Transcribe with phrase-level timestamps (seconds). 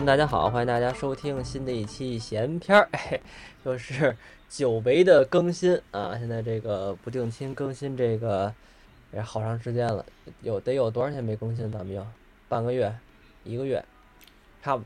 [0.00, 3.20] 朋友们，大家好，欢迎大家收听新的一期闲篇儿， 哎，
[3.62, 4.16] 就是
[4.48, 6.16] 久违的更新啊！
[6.18, 8.50] 现在这个不定期更新，这个
[9.12, 10.02] 也好长时间了，
[10.40, 11.70] 有得有多少天没更新？
[11.70, 12.06] 咱们有
[12.48, 12.90] 半个月、
[13.44, 13.84] 一个月，
[14.62, 14.82] 差不，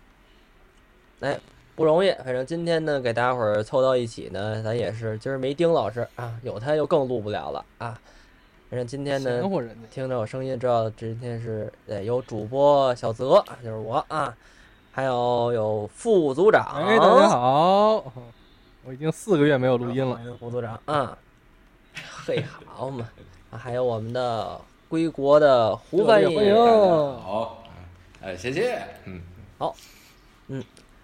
[1.21, 1.39] 哎，
[1.77, 2.11] 不容易。
[2.25, 8.01] 反正今天呢，给大家伙儿凑到一起呢，咱也是今儿没丁老师啊，有他又更录不了了啊。
[8.69, 9.41] 反正今天呢。
[9.93, 14.37] 听着我声音知道今天是呃有主播小泽，就是我啊，
[14.95, 17.95] 还有有副组长，哎，大家好，
[18.85, 20.21] 我已经四个月没有录音了。
[20.39, 20.81] 副组长。
[20.85, 21.19] 啊，
[22.25, 23.09] 嘿，好嘛，
[23.51, 27.65] 啊还有我们的归国的胡翻译，欢迎好，
[28.23, 29.21] 哎，谢谢，嗯，
[29.59, 29.75] 好，
[30.47, 30.63] 嗯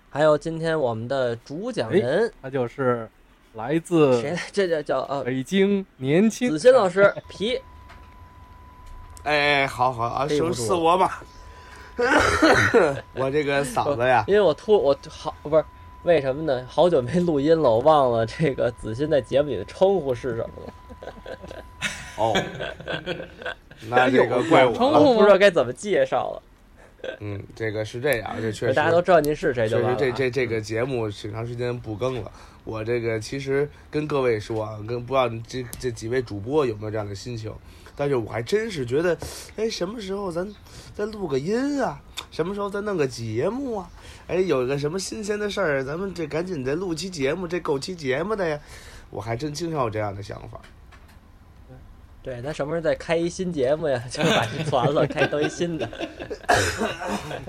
[0.08, 3.10] 还有今天我们的主讲人，他就是
[3.54, 4.40] 来自谁来？
[4.52, 6.48] 这叫叫呃北京年轻。
[6.48, 7.60] 子欣老师皮，
[9.24, 11.24] 哎，好好啊，是背不是我吧？
[13.14, 15.64] 我这个嗓子呀， 因为我突我好不是
[16.02, 16.64] 为什么呢？
[16.68, 20.72] 好久没录音了，我忘了这个子欣在节目里的称呼是什么了。
[22.16, 22.34] 哦，
[23.88, 24.76] 那 这个怪我了。
[24.76, 26.42] 称呼我不知道该怎么介绍了。
[27.20, 32.30] 嗯，这个是这样，这确实，大家都知道您是谁就确完这这这个节目挺长时间不更了。
[32.64, 37.50] 我这个其实跟各位说啊，跟不知道这这几位主播有没有这样的心情，
[38.00, 39.14] 但是我还真是觉得，
[39.56, 40.50] 哎，什么时候咱
[40.94, 42.00] 再录个音啊？
[42.30, 43.90] 什么时候再弄个节目啊？
[44.26, 48.58] 哎，有个什么新鲜的事儿，咱们这赶紧再录期节目，这够期节目的呀！
[49.10, 50.58] 我还真经常有这样的想法。
[52.22, 54.02] 对，咱什么时候再开一新节目呀？
[54.10, 55.86] 就是把这团了， 开都一新的。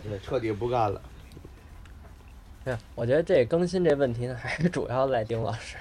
[0.03, 1.01] 对，彻底不干了。
[2.65, 5.77] 对，我觉得这更新这问题呢，还是主要赖丁老师。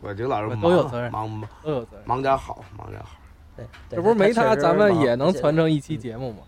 [0.00, 2.02] 我丁老师我忙都有责任忙忙都有责任。
[2.04, 3.10] 忙点好，忙点好。
[3.56, 6.38] 对，对这不是没他，他咱们也能传承一嗯期节目吗？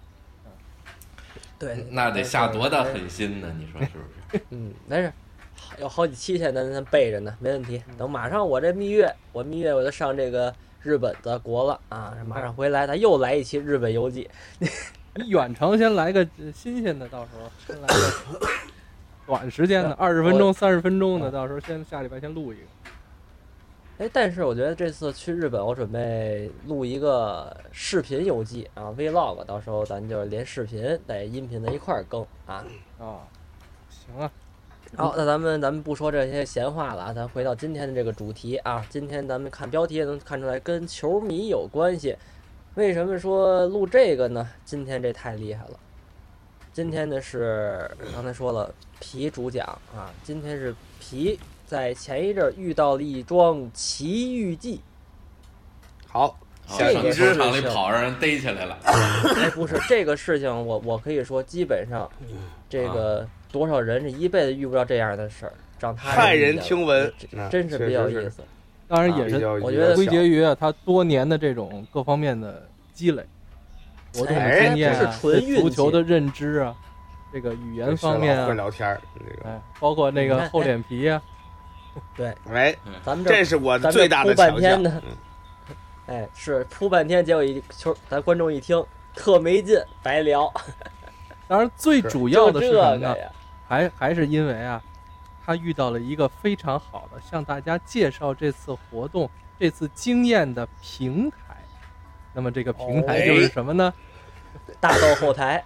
[1.58, 3.54] 对，那得下多大狠心呢？
[3.58, 4.44] 你说是不是？
[4.50, 5.12] 嗯，没事，
[5.78, 7.82] 有好几期现在咱备着呢，没问题。
[7.96, 14.28] 等马上我这蜜月，我蜜月我就上这个日本的国了啊，马上回来，咱又来一期日本游记。
[15.16, 18.48] 你远程先来个呃新鲜的，到时候先来个
[19.26, 22.62] 短时间的，二十分钟、三十分钟的，到时候先下礼拜先录一个。
[23.98, 32.64] 哎，但是我觉得这次去日本，我准备录一个视频游记啊，vlog，到时候咱就连视频带音频的一块儿更啊。
[32.98, 33.20] 哦，
[33.88, 34.28] 行啊，
[34.96, 38.84] 好，那咱们咱们不说这些闲话了啊，咱回到今天的这个主题啊。
[38.90, 42.16] 今天咱们看标题也能看出来，跟球迷有关系。
[42.74, 44.50] 为什么说录这个呢？
[44.64, 45.78] 今天这太厉害了。
[46.72, 54.80] 今天呢是刚才说了皮主讲啊，今天是皮在前一阵儿遇到了一桩奇遇记。
[56.06, 56.28] 好，
[56.66, 58.78] 好这个上市场里是跑，让人逮起来了。
[58.84, 62.08] 哎，不是这个事情我，我可以说基本上，
[62.68, 67.12] 这个多少人这一辈子遇不到这样的事儿，让他骇人听闻
[67.50, 68.42] 真是比较有意思。
[68.86, 73.24] 当然也是我觉得归结于啊他多年的这种各方面的积累，
[74.14, 76.76] 活动的哎经验啊，不是纯对运气足球的认知啊，
[77.32, 81.20] 这个语言方面会啊，聊天儿，这个，哎，包括那个厚脸皮啊，
[82.16, 84.82] 对，哎，咱们这是我的最大的咱强项。
[84.82, 85.16] 们铺半天呢嗯
[86.06, 88.84] 哎，是铺半天，结果一球，咱观众一听
[89.14, 90.52] 特没劲，白聊。
[91.48, 93.14] 当然最主要的是什么呢
[93.66, 94.82] 还还是因为啊，
[95.44, 101.36] 他遇到了一个非常好的向大家介绍这次活动、这次经验的平台。
[102.32, 103.92] 那么这个平台哦就是什么呢？
[104.80, 105.64] 大豆后台，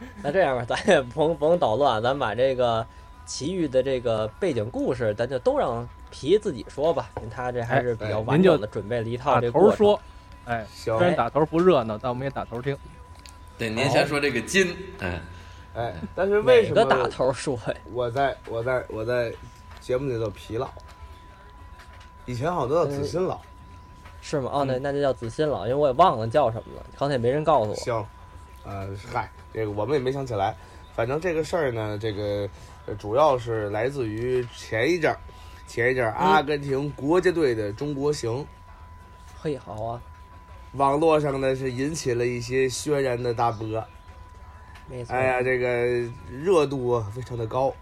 [0.22, 2.86] 那这样吧，咱也甭甭捣乱，咱把这个
[3.26, 9.70] 奇遇的这个背景故事，咱就都让皮自己说吧，因为他这还是比较哎完整的准备了一套打这个过程。
[9.70, 10.00] 头说，
[10.44, 12.76] 哎，行虽，然打头不热闹，但我们也打头听。
[13.58, 15.20] 对，您先说这个金，哎，
[15.74, 17.74] 哎，但是为什么哪个打头说呀？
[17.92, 19.32] 我在我在我在
[19.80, 20.68] 节目里头疲劳？
[22.24, 23.40] 以前好像都叫子欣老。
[24.20, 24.50] 是吗？
[24.52, 27.74] 哦，那那就叫子欣老，因为我也忘了叫什么了，刚才也没人告诉我。
[27.76, 28.04] 行，
[28.68, 30.54] 呃，嗨，这个我们也没想起来。
[30.94, 32.46] 反正这个事儿呢，这个
[32.84, 35.18] 呃主要是来自于前一阵儿，
[35.66, 38.46] 前一阵儿阿根廷国家队的中国行，
[39.40, 40.02] 嘿，好啊，
[40.72, 43.82] 网络上呢是引起了一些轩然的大波。
[44.86, 45.14] 没错。
[45.14, 47.72] 哎呀，这个热度啊非常的高，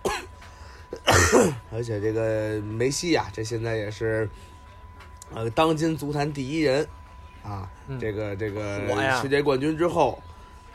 [1.73, 4.29] 而且这个梅西呀、这现在也是
[5.35, 6.87] 呃当今足坛第一人
[7.43, 8.81] 啊，嗯这个这个
[9.21, 10.21] 世界冠军之后，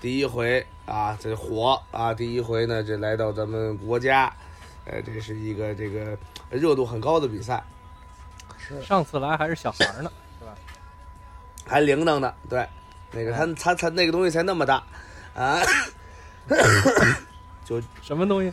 [0.01, 4.33] 第一回啊这火啊，第一回呢这来到咱们国家，
[4.85, 6.17] 呃，这是一个这个
[6.49, 7.63] 热度很高的比赛。
[8.57, 10.11] 是上次来还是小孩儿呢，
[10.41, 10.55] 是吧？
[11.67, 12.67] 还铃铛呢，对，
[13.11, 14.83] 那个他他他那个东西才那么大，
[15.35, 15.61] 啊，
[17.63, 18.51] 就什么东西？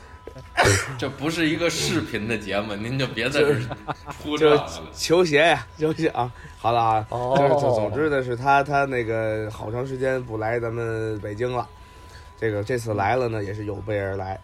[0.99, 3.61] 这不是一个视频的节目，您就别在这儿
[4.23, 4.67] 铺这了。
[4.95, 7.35] 球鞋呀，球鞋啊，好了啊，哦。
[7.37, 11.69] 就是总总之呢，是他他那个好长时间不来咱们北京了，
[12.39, 14.39] 这个这次来了呢，也是有备而来，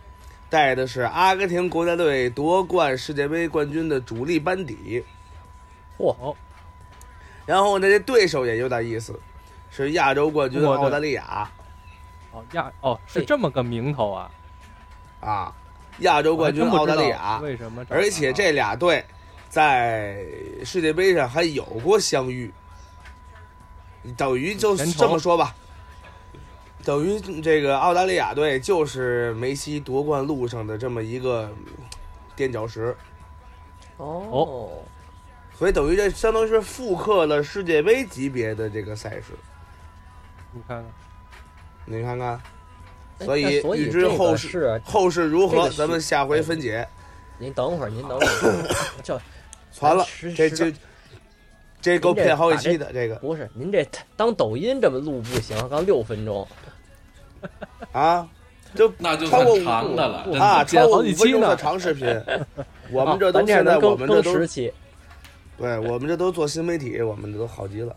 [0.48, 5.04] 带的是阿根廷国家队夺冠世界杯冠军的主力班底，
[5.98, 6.34] 嚯，
[7.46, 9.18] 然后呢，这对手也有点意思，
[9.70, 11.50] 是亚洲冠军澳大利亚。
[12.32, 14.30] 哦亚哦是这么个名头啊！
[15.20, 15.54] 啊，
[15.98, 17.84] 亚洲冠军澳大利亚，为什么？
[17.88, 19.04] 而且这俩队
[19.48, 20.24] 在
[20.64, 22.52] 世界杯上还有过相遇，
[24.16, 25.54] 等于就这么说吧，
[26.84, 31.52] 等于这个澳大利亚队就是梅西夺冠路上的这么一个
[32.34, 32.96] 垫脚石，
[33.96, 34.82] 哦，
[35.56, 39.38] 所以等于这相当于是复刻了世界杯级别的这个赛事，
[40.52, 40.92] 你看看，
[41.84, 42.30] 你看看。
[42.32, 42.53] 哎
[43.20, 46.86] 所以那所以预知后事后事如何，咱们下回分解。
[47.38, 48.64] 您等会儿，您等会儿，
[49.02, 49.20] 这
[49.72, 50.04] 传了，
[50.36, 50.76] 这就这
[51.80, 56.46] 这够骗好几期的这个不是您这当抖音这么录不行，刚六分钟，
[57.92, 58.26] 啊，
[58.74, 60.64] 就那就超过长的了，真啊，的。
[60.64, 62.22] 超过五剪好几期呢分钟的长视频，
[62.92, 64.72] 我们这都现在我们这都十期
[65.58, 67.94] 对我们这都做新媒体，我们这都好极了。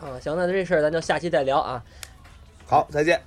[0.00, 0.20] 啊。
[0.20, 1.82] 行，那这事儿咱就下期再聊啊。
[2.66, 3.20] 好，再见。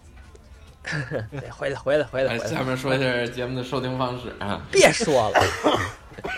[1.41, 2.63] 得回来，回来，回来，哎，回来下。
[2.63, 4.61] 面说一下节目的收听方式啊。
[4.71, 5.41] 别说了。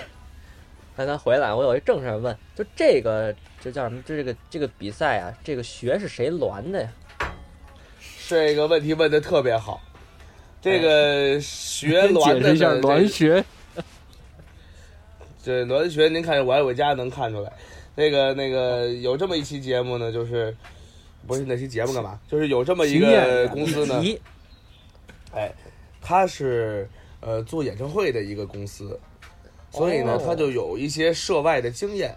[0.96, 4.02] 那咱回来，我有一正事儿问，就这个，这叫什么？
[4.02, 6.90] 就这个这个比赛啊，这个学是谁栾的呀？
[8.28, 9.82] 这个问题问的特别好。
[10.62, 13.42] 这个学栾的解释一下栾学，
[15.42, 17.52] 这栾学，您看我爱我家能看出来。
[17.96, 20.54] 那个那个有这么一期节目呢，就是
[21.28, 22.20] 不是那期节目干嘛？
[22.28, 24.20] 就是有这么一个公司呢，题
[25.34, 25.52] 哎，
[26.02, 26.90] 他是
[27.20, 29.00] 呃做演唱会的一个公司，
[29.70, 32.16] 所以呢，哦他就有一些涉外的经验。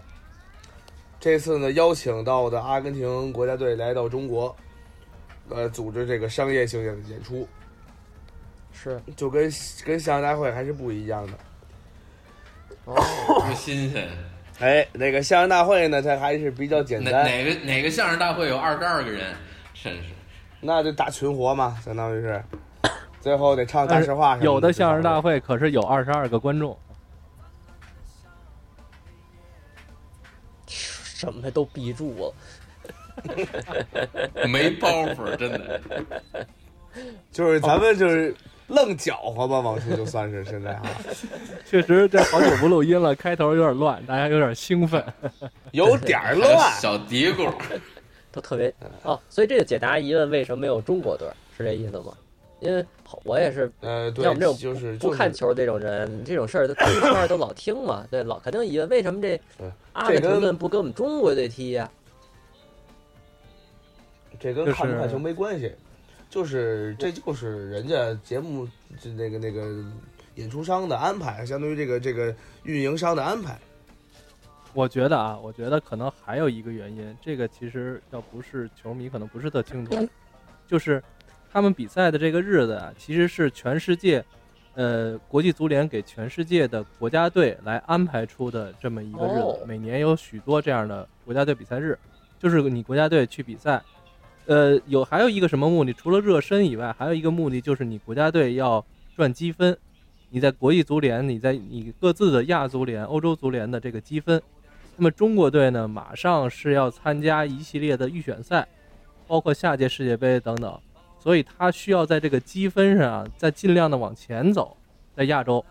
[1.19, 4.55] 这次呢，邀请到的阿根廷国家队来到中国，
[5.49, 7.47] 呃，组织这个商业性的演出，
[8.73, 9.43] 是就跟
[9.85, 11.33] 跟相声大会还是不一样的。
[12.85, 12.95] 哦，
[13.47, 14.09] 不新鲜。
[14.59, 19.33] 哎，那个相声大会呢，它还是比较简单，哪哪个哪个相声大会有二十二个人？
[19.73, 20.09] 真是
[20.61, 22.41] 那就大群活嘛，相当于是，
[23.19, 24.45] 最后得唱大实话什么的。
[24.45, 26.77] 有的相声大会，会可是有二十二个观众，
[30.67, 32.33] 什么都闭住了。
[34.47, 35.81] 没包袱，真的。
[37.31, 38.33] 就是咱们就是
[38.67, 40.83] 愣搅和吧，往出就算是现在啊，
[41.65, 45.03] 确实这好久不录音了，开头有点乱，大家有点兴奋。
[45.71, 46.71] 有点乱。
[46.79, 47.51] 小嘀咕，
[48.31, 51.27] 都特别哦，所以这个解答疑问，为什么没有中国队？
[51.57, 52.13] 是这意思吗？
[52.59, 52.85] 因为
[53.25, 59.39] 我也是呃，对像我们这种，就是不看球这种人，这种事儿都一圈儿都老听嘛，对，老肯定疑问为什么这
[59.91, 61.91] 阿根廷队不跟我们中国队踢呀？
[64.39, 65.73] 这跟看不看球没关系，
[66.33, 68.67] 就是这就是人家节目
[68.99, 69.85] 就那个那个
[70.33, 73.55] 演出商的安排，相当于这个这个运营商的安排。
[74.73, 80.09] 我觉得啊，我觉得可能还有一个原因，这个其实要不是球迷，可能不是特清楚，
[80.67, 81.03] 就是
[81.51, 84.25] 他们比赛的这个日子啊，其实是全世界，
[84.73, 89.41] 呃，国际足联给全世界的国家队来安排出的这么一个日子。
[89.41, 91.95] 哦每年有许多这样的国家队比赛日，
[92.39, 93.79] 就是你国家队去比赛，
[94.45, 95.93] 呃，有还有一个什么目的？
[95.93, 98.85] 除了热身以外，还有一个目的就是你国家队要
[99.15, 99.77] 赚积分。
[100.29, 104.41] 你在国际足联，你在你各自的亚足联、欧洲足联的这个积分。
[104.97, 108.67] 那么中国队呢，马上是要参加一系列的预选赛，
[109.27, 110.79] 包括下届世界杯等等，
[111.19, 114.75] 所以他需要在这个积分上，再尽量的往前走，
[115.15, 115.63] 在亚洲，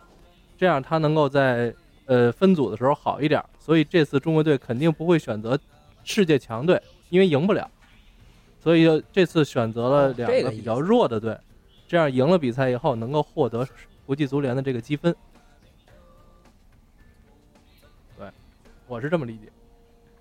[0.56, 1.74] 这样他能够在
[2.06, 3.42] 呃分组的时候好一点。
[3.58, 5.58] 所以这次中国队肯定不会选择
[6.04, 7.68] 世界强队，因为赢不了，
[8.62, 11.36] 所以这次选择了哦两个比较弱的队，
[11.88, 13.66] 这样赢了比赛以后能够获得
[14.06, 15.14] 国际足联的这个积分。
[18.16, 18.28] 对，
[18.86, 19.48] 我是这么理解。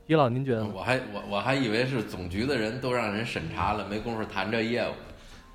[0.08, 0.72] 李老，您觉得呢？
[0.74, 4.92] 我还我我还以为是总局的人都让人审查了，没工夫谈这业务。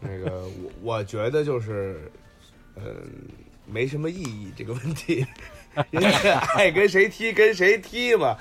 [0.01, 2.11] 那个我我觉得就是，
[2.77, 2.85] 嗯、
[3.67, 5.27] 没什么意义这个问题，
[5.91, 8.37] 人家爱跟谁踢跟谁踢嘛。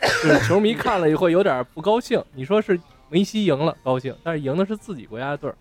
[0.00, 2.22] 就是球迷看了以后有点不高兴。
[2.34, 2.78] 你说是
[3.12, 5.56] 梅西赢了高兴，但是赢的是自己国家队儿，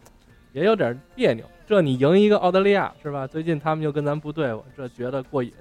[0.54, 1.44] 也有点别扭。
[1.68, 3.28] 这你赢一个澳大利亚是吧？
[3.28, 5.52] 最近他们就跟咱不对付，这觉得过瘾。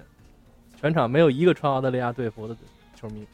[0.81, 2.57] 全场没有一个穿澳大利亚队服的
[2.95, 3.27] 球迷。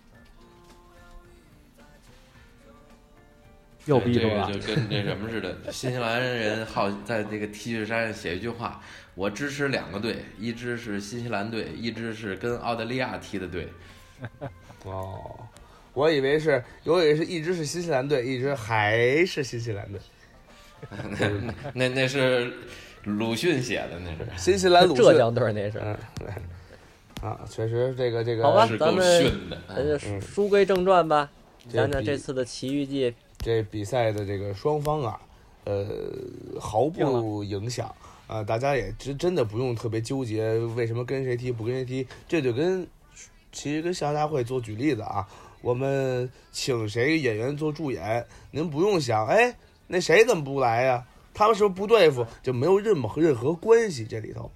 [3.85, 8.81] 又逼着了这个，就跟那什么似的， 新西兰人好在那个 T 恤衫上写一句话：
[9.15, 13.69] 我支持两个队，一支是新西兰队，一支是跟澳大利亚踢的队。
[14.87, 15.39] 哦，
[15.97, 19.99] 我以为是，我以为是一直是新西兰队，一直还是新西兰队。
[21.73, 22.53] 那那是
[23.05, 25.79] 鲁迅写的，那是新西兰鲁浙迅，江队那是。
[25.83, 26.29] 嗯，对
[27.27, 29.33] 啊，确实这个这个，好吧是够咱们。
[29.67, 31.31] 咱就嗯书归正传吧，
[31.67, 33.15] 这讲讲这次的奇遇记。
[33.39, 35.19] 这比赛的这个双方啊，
[35.65, 35.87] 呃，
[36.61, 37.93] 毫不影响
[38.27, 42.87] 啊、大家也真真的不用特别纠结为什么跟谁踢不跟谁踢，这就跟
[43.51, 45.27] 其实跟相声大会做举例子啊，
[45.61, 52.27] 我们请谁演员做助演，您不用想，哎，那谁怎么不来呀、他们是不是不对付？
[52.43, 54.51] 就没有任何任何关系，这里头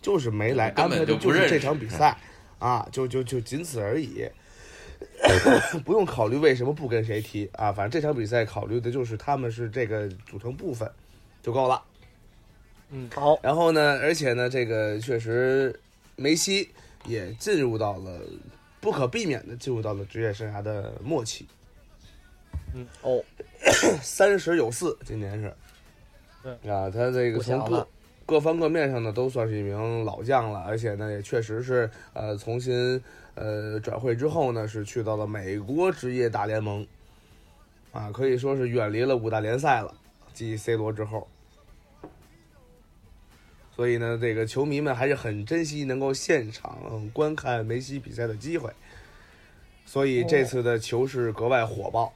[0.00, 2.16] 就是没来，根本安排的就不认识就是这场比赛
[2.58, 4.26] 啊，就就就仅此而已。
[5.84, 10.88] 不用考虑为什么不跟谁踢啊，反正这场比赛考虑的就是他们是这个组成部分
[11.42, 11.82] 就够了。
[12.90, 15.78] 嗯好，然后呢，而且呢，这个确实
[16.14, 16.68] 梅西
[17.04, 18.20] 也进入到了
[18.82, 21.46] 不可避免的进入到了职业生涯的末期，
[22.74, 23.22] 嗯哦，
[24.02, 25.54] 三十有四，今年是。
[26.42, 27.86] 对啊，他这个从各不
[28.26, 33.00] 各方各面上呢都算是一名老将了，而且呢也确实是呃重新
[33.36, 36.84] 呃转会之后呢是去到了美国职业大联盟，
[37.92, 39.94] 啊可以说是远离了五大联赛了，
[40.34, 41.28] 继 C 罗之后。
[43.74, 48.70] 所以呢，这个球迷们还是很珍惜能够现场观看梅西比赛的机会，
[49.86, 52.12] 所以这次的球是格外火爆。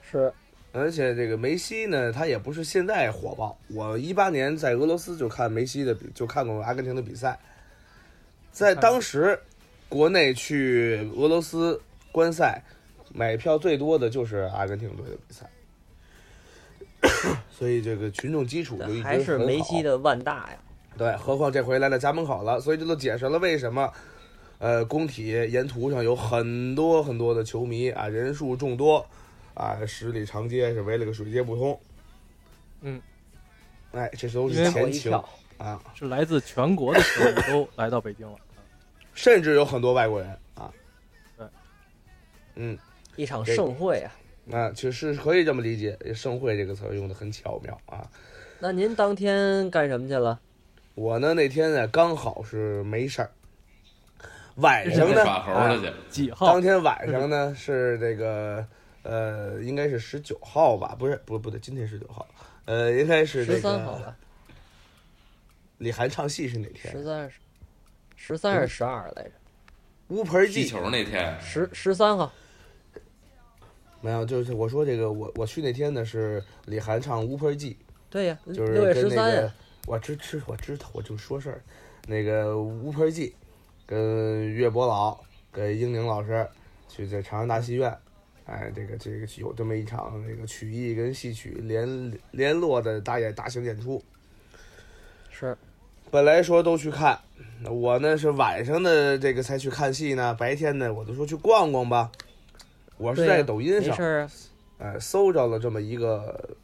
[0.00, 0.32] 是
[0.72, 3.58] 而且这个梅西呢，他也不是现在火爆。
[3.68, 7.38] 我一八年在俄罗斯就看梅西的比，就看过阿根廷的比赛。
[8.52, 9.38] 在当时，
[9.88, 11.80] 国内去俄罗斯
[12.12, 12.62] 观赛，
[13.12, 15.50] 买票最多的就是阿根廷队的比赛。
[17.50, 20.58] 所以这个群众基础就一直还是梅西的万大呀。
[20.96, 23.92] 对，何况这回来了家门口了，所以这都解释了为什么，
[24.58, 29.06] 呃，工体沿途上有很多很多的球迷啊，人数众多，
[29.54, 31.80] 啊，十里长街是围了个水泄不通。
[32.80, 33.00] 嗯，
[33.92, 35.12] 哎，这都是前情
[35.56, 38.36] 啊，是来自全国的球迷都来到北京了。
[39.14, 40.72] 甚至有很多外国人啊。
[41.36, 41.46] 对，
[42.56, 42.76] 嗯，
[43.14, 44.10] 一场盛会啊。
[44.50, 48.10] 那其实可以这么理解，“盛会”这个词用的很巧妙啊。
[48.58, 50.40] 那您当天干什么去了？
[50.94, 53.30] 我呢那天呢刚好是没事儿，
[54.56, 56.62] 晚上呢，耍猴啊了去，几号当？
[56.62, 58.66] 天晚上呢是这个
[59.02, 60.96] 呃，应该是十九号吧？
[60.98, 62.26] 不是，不不对，今天十九号，
[62.64, 64.16] 呃，应该是这十三号个吧？
[65.76, 67.04] 李涵唱戏是哪天十天？
[67.04, 67.30] 三、
[68.16, 69.30] 十三还是十二来着？
[70.08, 72.32] 乌盆记踢球那天，十十三号。
[74.00, 77.76] 没有，就是我说这个，我我去那天呢是李涵唱乌盆记，
[78.08, 79.54] 对呀，就是六月跟那个十三。
[79.86, 81.62] 我知知我知道，我就说事儿，
[82.06, 83.34] 那个乌盆记
[83.86, 85.18] 跟岳伯老
[85.50, 86.46] 跟英宁老师
[86.88, 87.92] 去在长安大戏院。
[88.44, 94.02] 哎，这个这个有这么一场这个曲艺跟戏曲联联络的大演大型演出，
[95.30, 95.56] 是
[96.10, 97.18] 本来说都去看，
[97.70, 102.12] 我呢是晚上的这个才去看戏呢，白天呢我就说去逛逛吧。
[102.98, 104.30] 我是在抖音上没事，儿啊。
[104.78, 106.56] 呃，搜着了这么一个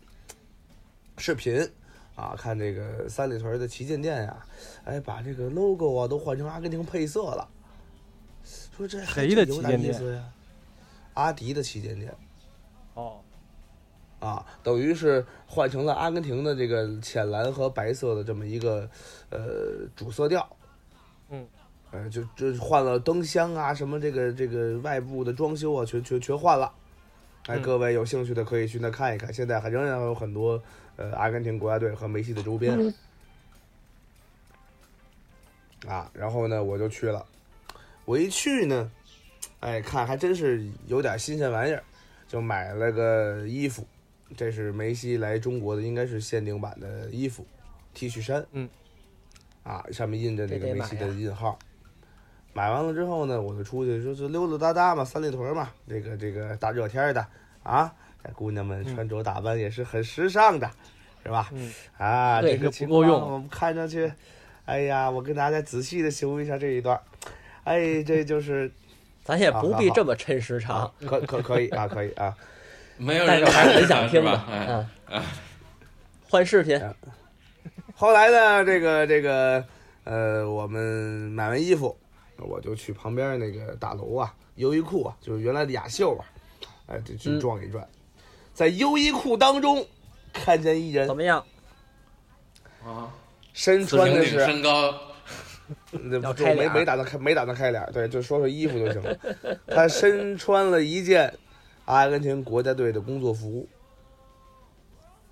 [1.16, 1.68] 视频
[2.14, 4.46] 啊，看这个三里屯的旗舰店呀、
[4.84, 7.48] 哎，把这个 logo 啊都换成阿根廷配色了，
[8.76, 10.24] 说这还谁的旗舰店点意思呀？
[11.14, 12.12] 阿迪的旗舰店
[12.94, 13.20] 哦，
[14.20, 18.88] 啊，等于是换成了阿根廷的这个浅蓝和白色的这么一个
[19.30, 20.56] 呃主色调。
[21.94, 26.72] 嗯，呃，就就换了灯箱啊，什么这个这个外部的装修啊，全全全换了。
[27.46, 29.32] 哎，嗯各位有兴趣的可以去那看一看。
[29.32, 30.60] 现在还仍然有很多
[30.96, 32.92] 呃阿根廷国家队和梅西的周边、
[35.86, 36.10] 啊。
[36.14, 37.24] 然后呢，我就去了。
[38.06, 38.90] 我一去呢，
[39.60, 41.82] 哎，看还真是有点新鲜玩意儿，
[42.26, 43.86] 就买了个衣服。
[44.36, 47.46] 这是梅西来中国的，应该是限定版的衣服
[47.92, 48.44] ，T 恤衫。
[48.52, 48.68] 嗯，
[49.62, 51.58] 啊，上面印着这这得个梅西的印号。
[52.54, 57.26] 买完了之后呢，我就出去就就溜溜达达嘛，三里屯嘛，这个这个大热天的
[57.64, 57.92] 啊，
[58.22, 60.70] 这姑娘们穿着打扮也是很时尚的，
[61.24, 61.50] 是吧？
[61.52, 64.10] 嗯，啊，这这个情不够用况我们看上去，
[64.66, 66.98] 哎呀，我跟大家仔细的形容一下这一段，
[67.64, 68.70] 哎，这就是
[69.24, 72.32] 咱也不必这么抻时长，可可可以啊，可以啊，
[72.96, 74.30] 没有但人是还是很想听的。
[74.30, 74.46] 是吧？
[74.48, 75.22] 哎，嗯，
[76.30, 76.80] 换视频，
[77.96, 79.64] 后来呢，这个这个
[80.04, 80.82] 呃，我们
[81.32, 81.96] 买完衣服，
[82.44, 86.24] 我就去旁边那个大楼啊，优衣库啊，就是原来的雅秀啊，
[86.86, 87.86] 哎，就去嗯转一转。
[88.52, 89.86] 在优衣库当中
[90.32, 91.44] 看见一人怎么样？
[92.84, 93.12] 啊，
[93.52, 94.94] 身穿的是身高，
[95.90, 99.18] 那不就没没打算开没打算开脸，对，就说说衣服就行了。
[99.66, 101.32] 他身穿了一件
[101.86, 103.66] 阿根廷国家队的工作服，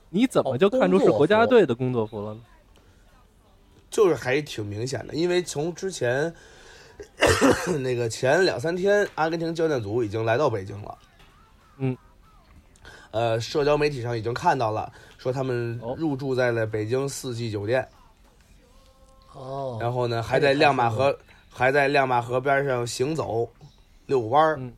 [0.08, 2.40] 你怎么就看出是国家队的工作服了呢？
[3.90, 6.34] 就是还挺明显的，因为从之前
[7.80, 10.98] 那个前两三天，阿根廷教练组已经来到北京了。
[11.78, 11.96] 嗯，
[13.10, 15.94] 呃，社交媒体上已经看到了，说他们哦。
[15.98, 17.88] 入住在了北京四季酒店，
[19.32, 21.18] 哦，然后呢，还在亮马河，
[21.50, 23.48] 还在亮马河边上行走、
[24.06, 24.72] 遛弯儿，嗯。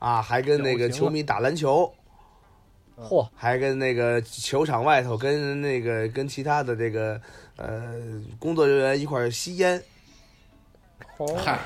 [0.00, 1.90] 啊，还跟那个球迷打篮球，
[2.98, 7.18] 嚯，还跟那个球场外头跟那个跟其他的这个
[7.56, 7.94] 呃
[8.38, 9.82] 工作人员一块儿吸烟
[11.18, 11.58] 哦嗨，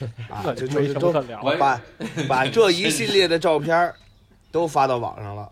[0.28, 1.12] 啊，这就就都
[1.58, 1.80] 把
[2.28, 3.94] 把这一系列的照片儿
[4.50, 5.50] 都发到网上了，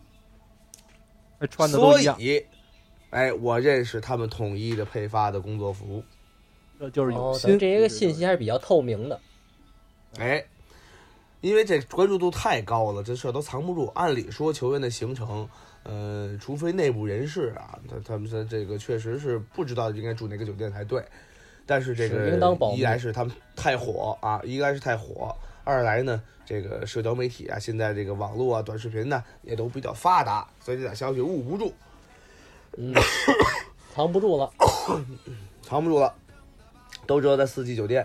[1.51, 2.45] 穿的所，以，
[3.11, 6.03] 哎，我认识他们统一的配发的工作服，
[6.79, 7.59] 这就是有哦，心。
[7.59, 9.19] 这个信息还是比较透明的。
[10.19, 10.45] 哎，
[11.41, 13.87] 因为这关注度太高了，这事儿都藏不住。
[13.95, 15.49] 按理说球员的行程，
[15.85, 21.03] 呃，除非内部人士啊，他他们说这个确实是不知道应该住哪个酒店才对。
[21.71, 31.73] 但是这个应当保密一来是他们太火啊，一来是太火，二来呢，这个社交媒体啊，现在这个网络啊、短视频呢也都比较发达，所以这点消息捂不住，
[32.77, 32.93] 嗯，
[33.95, 34.51] 藏不住了。
[35.63, 36.13] 藏不住了，
[37.07, 38.05] 都知道在四季酒店。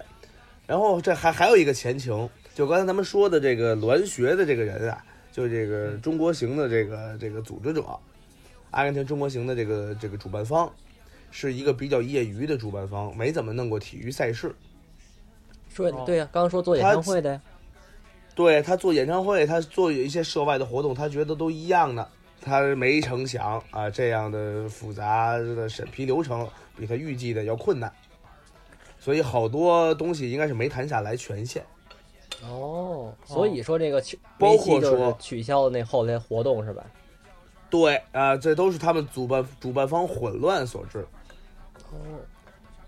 [0.68, 7.84] 然后这还还有一个前情，就刚才咱们说的这个栾学的这个人啊，就这个中国行的这个这个组织者，
[8.70, 10.72] 阿根廷中国行的这个这个主办方，
[11.38, 14.48] 是一个比较业余的主办方，没怎么弄过体育赛事。
[14.48, 14.56] 哦
[15.68, 17.42] 说对呀，刚刚说做演唱会的呀。
[18.34, 22.08] 对他做演唱会，他做一些涉外的活动，他觉得都一样的。
[22.40, 27.92] 他没成想啊，这样的复杂的审批流程比他预计的要困难，
[28.98, 31.62] 所以好多东西应该是没谈下来权限。
[32.48, 34.02] 哦，所以说这个
[34.40, 36.86] 包括说取消了那后来活动是吧？
[37.70, 41.06] 对啊、这都是他们主办主办方混乱所致。
[41.96, 42.20] 哦，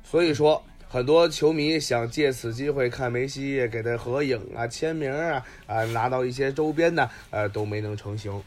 [0.03, 8.41] 所以说，很多球迷想借此机会看梅西，给他合影啊、签名啊，啊，拿到一些周边呢，呃，都没能成行。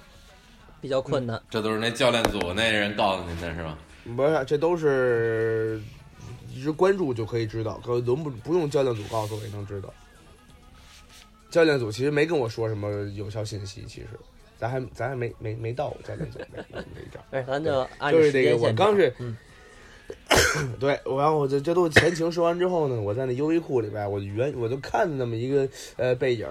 [0.80, 1.38] 比较困难。
[1.50, 3.76] 这都是那教练组那人告诉您的是吗？
[4.16, 5.78] 不是，这都是
[6.48, 9.92] 一直关注就可以知道，可轮不不用教练组告诉我也能知道。
[11.50, 14.08] 教练组其实没跟我说什么有效信息，其实
[14.56, 17.22] 咱还咱还没没没到教练组那那那一章。
[17.30, 19.36] 哎，咱就按就是这个，我刚是，嗯
[20.80, 26.46] 对，我然后我这这都是前情说完之后呢，我在那优衣库里边，我原我就看那么一个呃背影，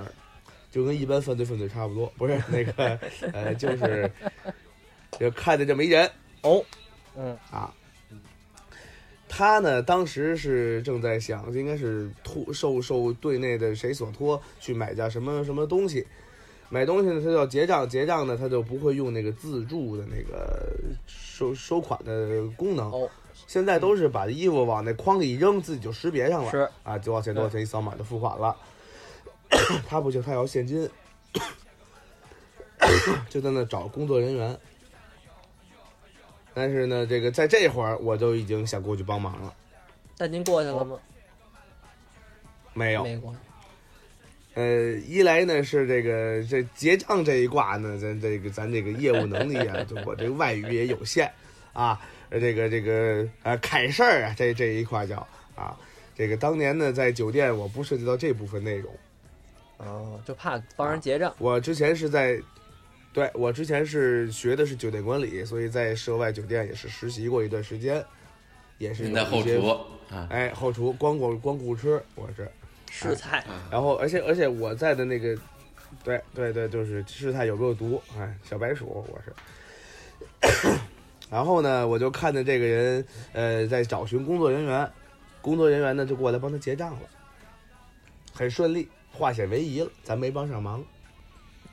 [0.71, 2.99] 就跟一般犯罪分子差不多，不是那个
[3.33, 4.11] 呃，就是
[5.19, 6.09] 就看着这么一人
[6.41, 6.63] 哦，
[7.15, 7.73] 嗯，啊。
[9.31, 16.05] 他呢，当时是正在想，应该是托受受队内的谁所托去买家什么什么东西，
[16.67, 23.07] 买东西呢，他就要结账，结账呢，他就不会用那个自助的那个收收款的功能，哦，
[23.47, 26.51] 现在都是把衣服往那筐里一扔，自己就识别上了。
[26.51, 28.55] 是啊，多少钱多少钱一扫码就付款了。
[29.87, 30.87] 他不行，他要现金，
[33.29, 34.57] 就在那找工作人员。
[36.53, 39.53] 但是呢，这个在这会儿我就已经想过去帮忙了，
[40.17, 40.99] 但您过去了吗？
[42.73, 43.03] 没有。
[43.03, 43.35] 没过。
[44.55, 51.31] 呃，一来呢是这个这结账这一挂呢，咱这个咱这个业务能力啊，就我这个外语也有限
[51.73, 55.77] 啊，呃这个这个呃凯事儿啊，这这一块叫啊，
[56.15, 58.93] 这个当年呢在酒店我不涉及到这部分内容，
[59.77, 61.33] 哦，就怕帮人结账。
[61.37, 62.39] 我之前是在，
[63.13, 68.03] 对我之前是学的是酒店管理，所以在涉外酒店也是实习过一段时间，
[68.77, 69.67] 也是您在后厨
[70.09, 72.49] 啊，哎后厨光顾光顾吃，我是。
[72.91, 75.37] 试菜，然后，而且而且我在的那个，
[76.03, 79.31] 对对对，就是试探有没有毒，哎，小白鼠我是。
[81.29, 84.91] 然后呢，我就看着这个人，呃，在找寻工作人员，
[85.41, 87.01] 工作人员呢就过来帮他结账了，
[88.33, 90.83] 很顺利，化险为夷了，咱没帮上忙。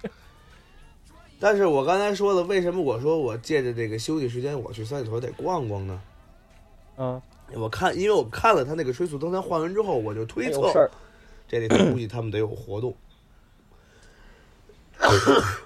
[1.41, 6.01] 但是我刚才说了，为什么我说我借着这个休息时间我去三里屯得逛逛呢？
[6.99, 7.21] 嗯，
[7.55, 10.91] 我看，因为我看了他那个吹速登山换完之后，我就推测。
[11.49, 12.93] 这里头估计他们得有活动，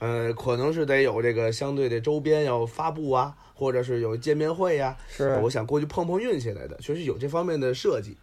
[0.00, 5.38] 呃，可能是得有这个相对的周边要发布啊，或者是有见面会呀、是。
[5.42, 8.16] 我想过去碰碰运气来的，确实有这方面的设计。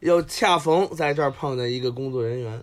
[0.00, 2.62] 又恰逢在这儿碰见一个工作人员，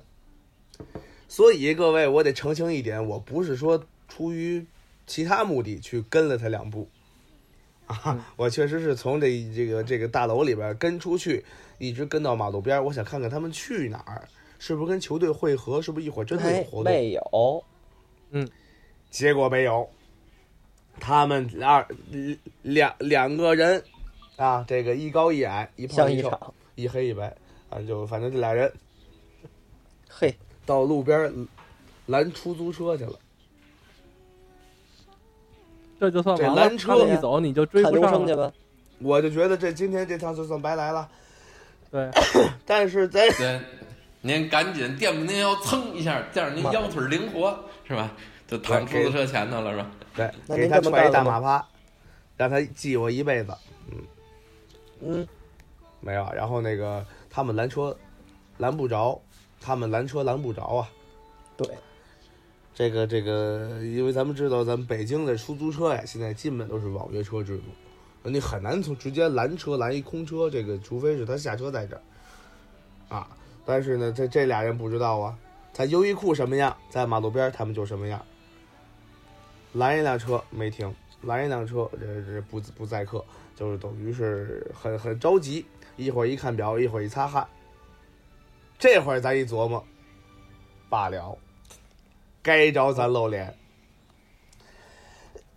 [1.27, 4.65] 所以各位，我得澄清一点，我不是说出于
[5.07, 6.87] 其他目的去跟了他两步，
[7.87, 8.21] 啊，嗯。
[8.37, 11.43] 我确实是从这这个这个大楼里边跟出去，
[11.79, 14.27] 一直跟到马路边儿，我想看看他们去哪儿，
[14.65, 16.83] 是不是跟球队会合，是不是一会儿真的有哎，活动？
[16.85, 17.65] 没有，
[18.31, 18.49] 嗯
[19.09, 19.85] 结果没有，
[21.01, 21.85] 他们二
[22.61, 23.83] 两两个人
[24.37, 27.35] 啊，这个一高一矮，一胖一瘦，一场，一黑一白
[27.69, 28.71] 啊，就反正这俩人
[30.07, 30.33] 嘿，
[30.65, 31.29] 到路边
[32.05, 33.19] 拦出租车去了。
[35.99, 36.61] 这就算这完了。
[36.61, 38.49] 拦车一走你就追不上去吧。
[38.99, 41.09] 我就觉得这今天这趟就算白来了。
[41.91, 42.09] 对，
[42.65, 43.59] 但是在对，
[44.25, 48.09] 您赶紧垫吧，您腰蹭一下，这样您腰腿灵活，是吧？
[48.47, 49.91] 就躺出租车前头了，是吧？
[50.15, 51.67] 对那您给他踹一大马趴，
[52.37, 53.53] 让他记我一辈子。
[53.91, 53.97] 嗯
[55.01, 55.27] 嗯，
[55.99, 57.95] 没有，然后那个他们拦车
[58.59, 59.21] 拦不着，
[59.59, 60.89] 他们拦车拦不着啊。
[61.57, 61.67] 对，
[62.73, 72.01] 这个这个，因为咱们知道，咱们北京的出租车呀，现在基本都是网约车制度，你很难从直接拦车拦一空车，这个除非是他下车在这儿
[73.09, 73.27] 啊。
[73.65, 75.37] 但是呢，这这俩人不知道啊，
[75.71, 78.23] 在优衣库什么样，在马路边他们就什么样。
[79.73, 83.23] 拦一辆车没停，拦一辆车这这不不载客，
[83.55, 87.47] 就是等于是很很着急，一会儿一看表，一会儿一擦汗。
[88.77, 89.83] 这会儿咱一琢磨，
[90.89, 91.37] 罢了，
[92.41, 93.55] 该着咱露脸，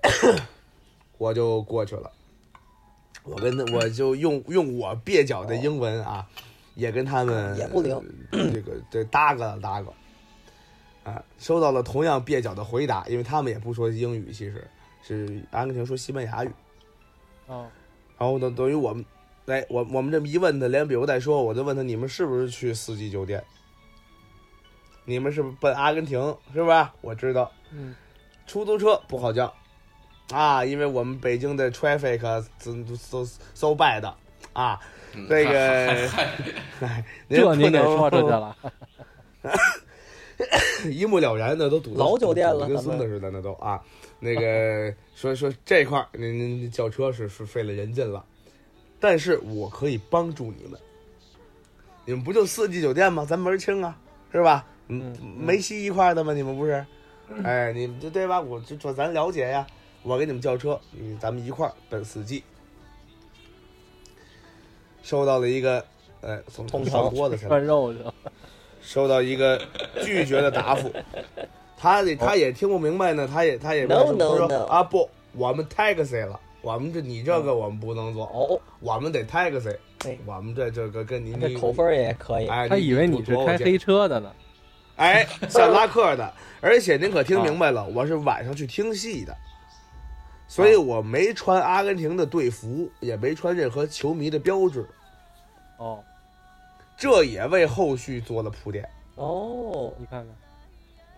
[1.18, 2.12] 我就过去了。
[3.24, 6.28] 我跟他，我就用用我蹩脚的英文啊，
[6.76, 7.92] 也跟他们也不灵
[8.30, 9.92] 呃这个这搭个搭个，
[11.02, 14.64] 啊，收到了同样蹩脚的回答，因为他们也不说英语，其实
[15.02, 16.50] 是阿根廷说西班牙语。
[17.46, 17.66] 哦，
[18.18, 19.04] 然后呢，等于我们，
[19.46, 23.42] 哎，我我们这么一问他，连比如带说，我就问他，你们是不是去四季酒店？
[25.04, 26.36] 你们是不是奔阿根廷？
[26.52, 26.92] 是吧？
[27.00, 27.94] 我知道，嗯，
[28.46, 29.54] 出租车不好叫，
[30.30, 32.20] 啊，因为我们北京的 traffic
[32.58, 34.04] so so so bad
[34.52, 34.88] 啊，嗯
[35.28, 36.24] 这个嗨
[36.80, 38.56] 哎， 这您得说出去了。
[40.90, 43.80] 一目了然的都堵老酒店了跟孙子似的，那都啊，
[44.20, 48.22] 那个说说这块儿您您叫车是是费了人劲了，
[49.00, 50.78] 但是我可以帮助你们，
[52.04, 53.24] 你们不就四季酒店吗？
[53.24, 53.96] 咱门儿清啊，
[54.30, 54.66] 是吧？
[54.88, 56.34] 嗯嗯，梅西一块儿的吗？
[56.34, 56.84] 你们不是？
[57.42, 58.38] 哎，你们这对吧？
[58.38, 59.66] 我就说咱了解呀，
[60.02, 62.44] 我给你们叫车，嗯，咱们一块儿奔四季。
[65.06, 65.84] 收到了一个，
[66.20, 67.48] 呃，从通上常桌子去了。
[67.48, 68.12] 涮肉去了。
[68.82, 69.60] 收到一个
[70.02, 70.90] 拒绝的答复，
[71.78, 80.18] 他得他也听不明白呢，他也他也说 no, 他说 no 啊不，我们 taxi 了，我们这你这个我们不能做，哦，我们得 taxi，对。
[80.26, 82.48] 我们这这个跟你你这口分也可以。
[82.48, 84.32] 哎，他以为你是开黑车的呢。
[84.96, 89.36] 哎，像拉客的， 而且您可听明白了，我是晚上去听戏的，
[90.48, 94.86] 所以我没穿阿根廷的队服，也没穿任何球迷的标志，
[95.76, 96.02] 哦，
[96.96, 98.88] 这也为后续做了铺垫。
[99.16, 100.24] 哦，你看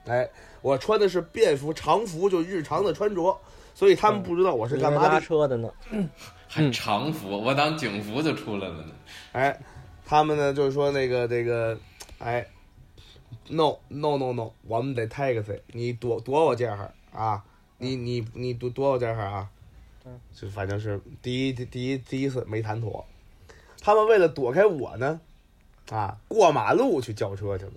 [0.04, 0.30] 看，哎，
[0.62, 3.38] 我穿的是便服常服，就日常的穿着，
[3.74, 5.20] 所以他们不知道我是干嘛的。
[5.20, 5.70] 车的呢？
[6.46, 8.92] 还常服，我当警服就出来了呢。
[9.32, 9.60] 哎，
[10.06, 11.78] 他们呢就是说那个这个，
[12.18, 12.46] 哎
[13.48, 17.44] ，no no no no，我们得 taxi，你躲躲我这儿啊，
[17.78, 19.48] 你你你躲躲我这儿啊，
[20.04, 23.06] 嗯，就反正是第一第一第一次没谈妥，
[23.80, 25.20] 他们为了躲开我呢，
[25.90, 27.72] 啊，过马路去叫车去了，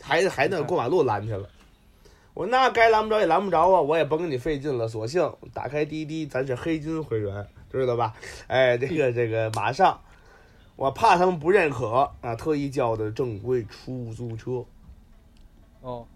[0.00, 1.48] 还还那过马路拦去了。
[2.32, 8.14] 我说那该拦不着也拦不着啊，我也甭跟你费劲了，索性打开滴滴，咱是黑金会员，知道吧？
[8.46, 10.00] 哎，这个这个马上，
[10.76, 14.64] 我怕他们不认可啊，特意叫的正规出租车，
[15.80, 16.06] 哦，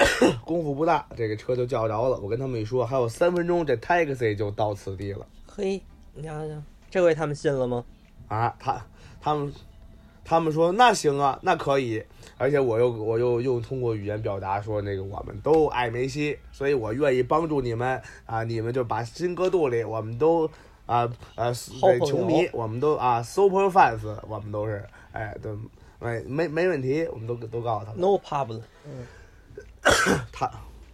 [0.44, 2.18] 功夫不大，这个车就叫着了。
[2.18, 5.80] 我跟他们一说，还有三分钟，这 taxi 就到此地了嘿，
[6.14, 6.54] 你瞧瞧，
[6.90, 7.84] 这回他们信了吗？
[8.28, 8.54] 啊！
[8.58, 8.84] 他
[9.20, 9.52] 他们
[10.24, 12.02] 他们说那行啊，那可以，
[12.38, 20.46] 而且我又我又又通过语言表达说那个我们都爱梅西，所以我愿意帮助你们啊，你们就把心搁肚里，我们都
[20.86, 21.00] 啊
[21.34, 24.82] 啊好朋友球迷，我们都啊 super fans，我们都是
[25.12, 25.52] 哎对，
[25.98, 28.00] 没没没问题，我们都都告诉他们。
[28.00, 28.62] No problem。
[30.32, 30.50] 他，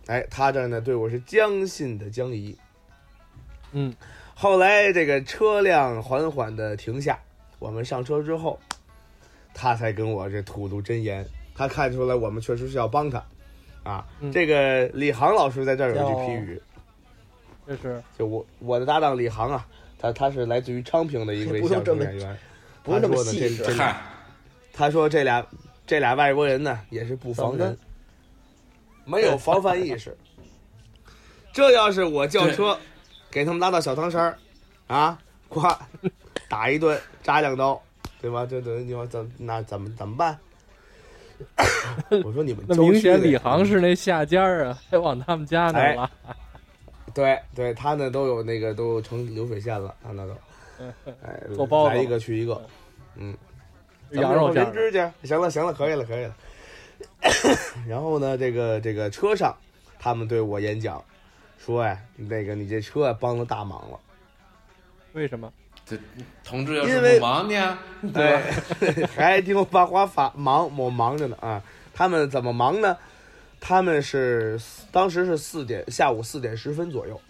[0.07, 2.57] 哎，他这儿呢对我是将信的将疑。
[3.73, 3.95] 嗯，
[4.35, 7.19] 后来这个车辆缓缓的停下，
[7.59, 8.59] 我们上车之后，
[9.53, 11.27] 他才跟我这吐露真言。
[11.55, 13.25] 他看出来我们确实是要帮他，
[13.83, 16.63] 啊，嗯这个李航老师在这儿有一句批语，
[17.67, 19.67] 这是就我我的搭档李航啊，
[19.99, 22.39] 他他是来自于昌平的一位相声演员，
[22.83, 23.97] 不用这么他说呢细致这这嗨，
[24.73, 25.47] 他说这俩
[25.87, 27.79] 这俩外国人呢也是不防人，
[29.07, 30.15] 没有防范意识。
[31.51, 32.79] 这要是我叫车，
[33.31, 34.39] 给他们拉到小汤山儿，
[34.89, 35.75] 啊，咵，
[36.51, 37.83] 打一顿，扎两刀，
[38.21, 38.45] 对吧？
[38.45, 40.39] 这等于你说怎那怎么怎么办？
[42.25, 46.11] 我说你们那明显李航是那下家儿啊，还往他们家那儿拉。
[47.15, 50.35] 对对，他那都有那个都成流水线了，他那都，
[51.23, 52.67] 哎，做包子来一个去一个，
[53.15, 53.35] 嗯，
[54.11, 56.35] 羊肉人指去，行了行了，可以了可以了。
[57.89, 59.57] 然后呢，这个这个车上，
[59.99, 61.03] 他们对我演讲，
[61.59, 63.99] 说哎，那个你这车啊帮了大忙了，
[65.13, 65.53] 为什么？
[65.85, 65.97] 这
[66.43, 67.79] 同志要因为忙呢？
[68.13, 68.41] 对，
[69.15, 71.63] 还听我把话发忙，我忙着呢啊。
[71.95, 72.97] 他们怎么忙呢？
[73.61, 74.61] 他们是
[74.93, 77.21] 当时是四点下午四点十分左右，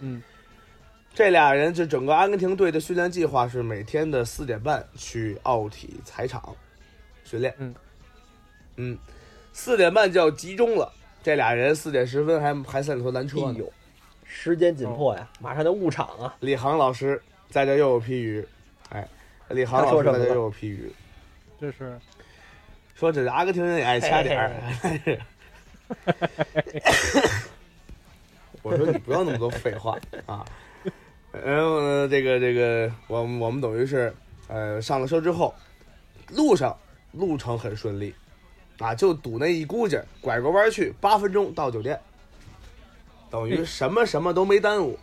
[0.00, 0.22] 嗯，
[1.12, 6.56] 这俩人就整个阿根廷队的训练计划是每天的四点半去奥体彩场
[7.24, 7.54] 训练。
[7.58, 7.74] 嗯
[8.78, 8.96] 嗯，
[9.52, 10.90] 四点半就要集中了。
[11.22, 13.56] 这俩人四点十分还还三里屯拦车呢。
[13.58, 13.64] 哎，
[14.24, 16.34] 时间紧迫呀，马上就误场啊！
[16.40, 18.46] 李航老师在这又有批语，
[18.90, 19.06] 哎，
[19.48, 20.92] 李航老师在这又有批语，
[21.60, 21.98] 这是
[22.94, 24.52] 说这阿根廷人也爱掐点儿。
[28.62, 30.44] 我说你不要那么多废话啊！
[31.32, 34.14] 然后呢，这个这个，我们我们等于是，
[34.46, 35.54] 呃，上了车之后，
[36.28, 36.76] 路上
[37.12, 38.14] 路程很顺利，
[38.78, 42.00] 啊，就堵那一估计，拐个弯去，八分钟到酒店，
[43.30, 44.98] 等于什么什么都没耽误。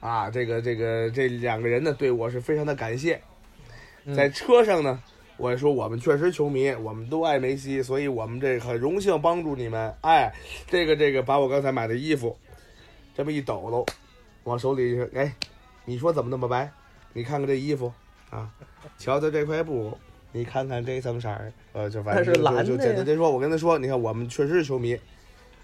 [0.00, 3.20] 啊，这个这个这两个人呢，对我是非常的感谢。
[4.04, 5.02] 嗯在车上呢，
[5.36, 9.94] 我说我们确实球迷，我们都爱梅西，所以我们这很荣幸帮助你们。
[10.00, 10.32] 哎，
[10.66, 12.38] 这个这个，把我刚才买的衣服
[13.14, 13.84] 这么一抖搂，
[14.44, 15.34] 往手里一扔，哎，
[15.84, 16.72] 你说怎么那么白？
[17.12, 17.92] 你看看这衣服
[18.30, 18.48] 啊，
[18.96, 19.98] 瞧瞧这块布，
[20.32, 24.98] 你看看这层色儿，呃，就反正就就蓝的呀简单说，我跟他说，你看我们确实是球迷，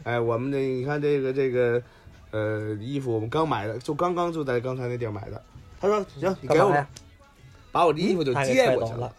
[0.03, 1.83] 哎，我们这你看这个这个
[2.31, 5.43] 呃衣服我们刚买的，就刚刚就在刚才那地儿买的。
[5.81, 6.87] 他说行，你给我
[7.71, 9.15] 把我的衣服就接过去了揣走了。。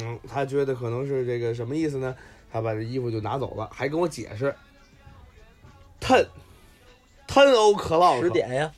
[0.00, 2.14] 嗯，他觉得可能是这个什么意思呢？
[2.50, 4.54] 他把这衣服就拿走了，还跟我解释
[6.00, 6.26] ，ten
[7.26, 8.72] ten o'clock 十点呀，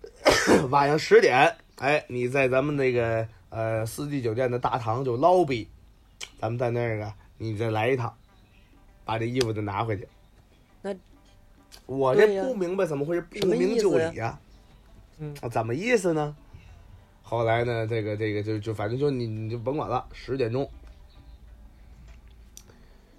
[0.68, 5.66] 晚上十点，哎，你在咱们那个呃四季酒店的大堂就 lobby，
[6.38, 8.14] 咱们在那个你再来一趟，
[9.04, 10.06] 把这衣服就拿回去。
[10.80, 10.94] 那
[11.86, 14.38] 我这不明白怎么回事，不明就里呀、
[15.18, 16.36] 嗯啊，怎么意思呢？
[17.22, 20.70] 后来呢，这个这个就就反正就你你就甭管了，十点钟。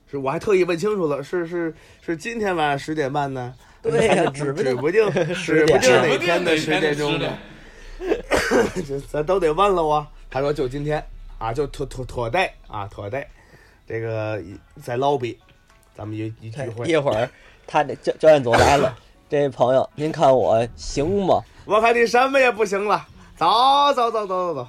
[0.09, 3.53] 是我还特意问清楚了，是是是今天晚上十点半呢？
[3.81, 7.37] 对呀指不定指不定指不定哪天的十点钟呢
[9.09, 10.05] 咱都得问了我。
[10.29, 11.03] 他说就今天
[11.37, 13.27] 啊，就妥妥妥带啊，妥带，
[13.87, 14.41] 这个
[14.81, 15.37] 在 lobby，
[15.95, 16.87] 咱们一一聚会。
[16.87, 17.29] 一会儿
[17.67, 18.97] 他这教教练组来了，
[19.29, 21.43] 这位朋友，您看我行吗？
[21.65, 23.05] 我看你什么也不行了，
[23.37, 23.47] 走
[23.95, 24.67] 走走走走走。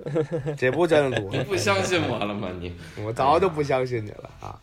[0.56, 2.48] 这不教练组，你不相信我了吗？
[2.58, 4.58] 你我早就不相信你了啊！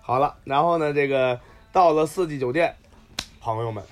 [0.00, 1.38] 好了，然后呢，这个
[1.70, 2.74] 到了四季酒店，
[3.40, 3.84] 朋友们，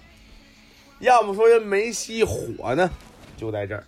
[0.98, 2.90] 要么说人梅西火呢，
[3.37, 3.85] 就在这儿。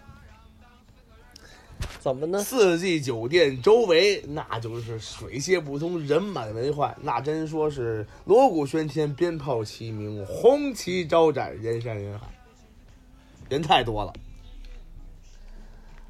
[2.01, 2.39] 怎么呢？
[2.41, 12.27] 四季酒店周围那就是水泄不通，人满为患，那真说是锣鼓喧天，鞭炮齐鸣，红旗招展，人山人海，
[13.49, 14.13] 人太多了。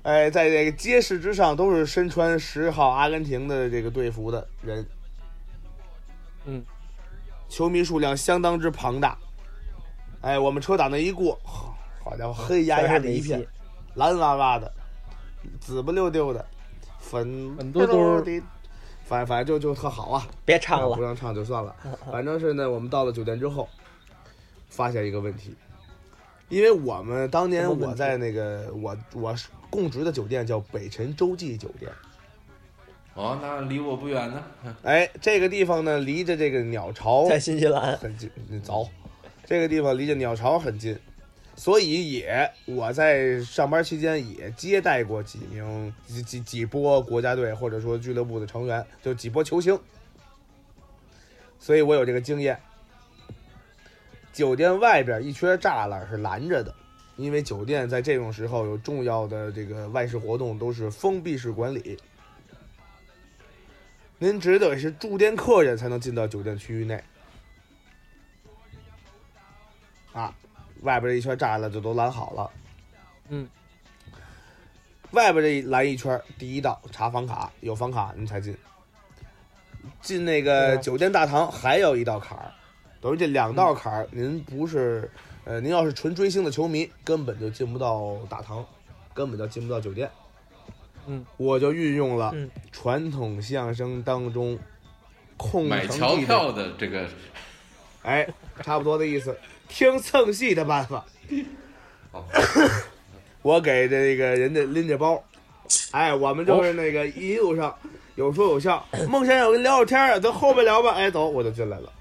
[0.03, 4.85] 哎，在这个街市之上都是身穿十号阿根廷的这个队服的人，
[6.47, 6.65] 嗯，
[7.49, 9.17] 球迷数量相当之庞大。
[10.23, 13.47] 哎，我们车打那一过，好家伙，黑压压的一片
[13.95, 14.73] 蓝哇哇的，
[15.61, 16.45] 紫不溜丢的，
[16.99, 18.21] 粉粉嘟嘟。
[18.23, 18.43] 的，
[19.05, 20.27] 反反正就就特好啊。
[20.45, 21.75] 别唱了，不让唱就算了，
[22.11, 23.69] 反正是呢，我们到了酒店之后，
[24.69, 25.55] 发现一个问题，
[26.49, 29.35] 因为我们当年我在那个我我
[29.69, 31.91] 供职的酒店叫北辰洲际酒店，
[33.15, 34.43] 哦，那离我不远呢。
[34.83, 38.89] 哎，这个地方呢离着这个鸟巢在新西兰，很近，嗯早，
[39.45, 40.99] 这个地方离着鸟巢很近，
[41.55, 49.79] 所以也我在上班期间也接待过几名几几几波国家队或者说俱乐部的成员，就几波球星，
[51.59, 52.59] 所以我有这个经验。
[54.33, 56.75] 酒店外边一圈栅栏是拦着的，
[57.17, 61.99] 因为酒店在这种时候有重要的这个外事活动都是封闭式管理，
[64.19, 67.05] 您只得是住店客人才能进到酒店区域内。
[70.15, 70.35] 啊，
[70.83, 72.51] 外边这一圈栅栏就都拦好了。
[73.29, 73.49] 嗯，
[75.13, 78.57] 外边这一拦一圈，第一道查房卡，有房卡您才进。
[80.01, 82.53] 进那个嗯酒店大堂还有一道坎儿，
[83.01, 85.11] 等于这两道坎儿，您不是
[85.45, 88.65] 呃，您要是纯追星的球迷，根本就进不到大堂，
[89.13, 90.09] 根本就进不到酒店。
[91.07, 94.57] 嗯，我就运用了嗯传统相声当中
[95.37, 97.09] 空买桥票的这个
[98.03, 98.29] 哎，
[98.63, 99.37] 差不多的意思，
[99.73, 101.05] 听蹭戏的办法。
[102.13, 102.25] 哦
[103.43, 105.21] 我给这个人家拎着包，
[105.91, 107.77] 哎，我们就是那个一路上
[108.15, 108.87] 有说有笑。
[109.09, 110.93] 孟先生，我跟你聊会天儿啊，咱后边聊吧。
[110.93, 111.93] 哎，走，我就进来了，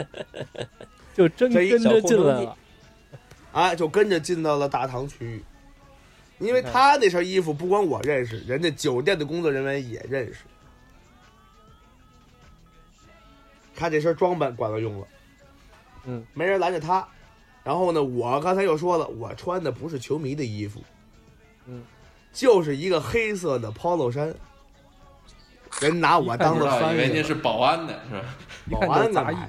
[1.14, 2.56] 就真跟着进来了。
[3.52, 5.44] 哎，就跟着进到了大堂区域。
[6.38, 10.40] 因为他那身衣服不光我认识，人家酒店的工作人员也认识。
[13.76, 15.06] 他这身装扮管了用了，
[16.04, 17.06] 嗯，没人拦着他。
[17.62, 20.82] 然后呢，我刚才又说了，我穿的不是球迷的衣服，
[21.66, 21.82] 嗯，
[22.32, 24.34] 就是一个黑色的 polo 衫。
[25.80, 28.26] 人拿我当不知道，了翻译人家是保安的是吧？
[28.86, 29.32] 保安干嘛。
[29.32, 29.48] 呀？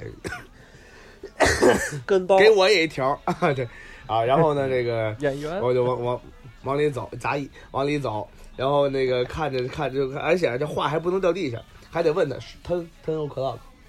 [2.06, 3.68] 跟包给我也一条啊， 对
[4.06, 6.22] 啊，然后呢，这个 演员我就往往
[6.64, 11.60] 往里走，杂役往里走，然后那个看着看着，而且这话还不能掉地上，
[11.90, 13.28] 还得问他 ten ten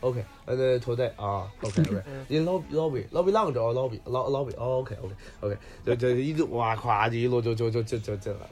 [0.03, 5.15] o'clock，OK，呃对 today 啊，OK OK，in lobby lobby lobby lounge or lobby lo lobby 哦 OK OK
[5.41, 8.51] OK，就就一路哇咵就一路就就就就就进来了。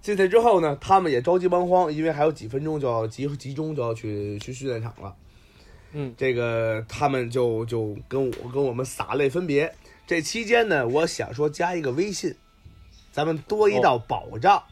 [0.00, 5.14] 进去之后呢，他们也着急忙慌，因为还有几分钟就要集集中就要去去训练场了。
[5.92, 9.74] 嗯，这个他们就就跟我跟我们洒泪分别。
[10.06, 12.34] 这期间呢，我想说加一个微信，
[13.12, 14.62] 咱们多一道保障。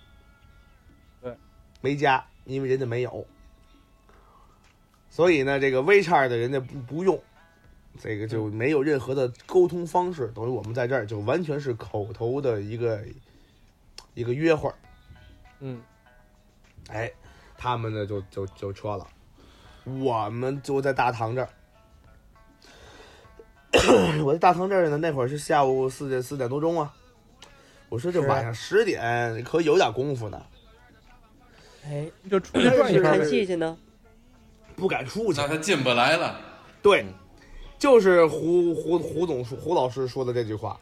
[1.21, 1.37] 对，
[1.83, 3.27] 没加，因为人家没有。
[5.17, 7.19] 所以呢，这个 WeChat 的人家不不用，
[7.99, 13.01] 这个就没有任何的沟通方式，等于我们在这儿就完全是口头的一个
[14.13, 14.75] 一个约会儿。
[15.61, 15.81] 嗯，
[16.91, 17.11] 哎，
[17.57, 19.09] 他们呢就就就撤了，
[19.87, 21.49] 我们就在大堂这儿。
[24.23, 26.95] 我在大堂这儿呢，那会儿是下午四点四点多钟啊。
[27.89, 30.43] 我说这晚上十点可有点功夫呢，
[31.87, 33.25] 哎，就出去转一圈看。
[33.27, 33.79] 戏去呢？
[34.77, 35.49] 不敢出去那。
[35.49, 36.39] 他进不来了。
[36.83, 37.15] 对嗯，
[37.79, 40.79] 就是胡胡胡总说胡老师说的这句话。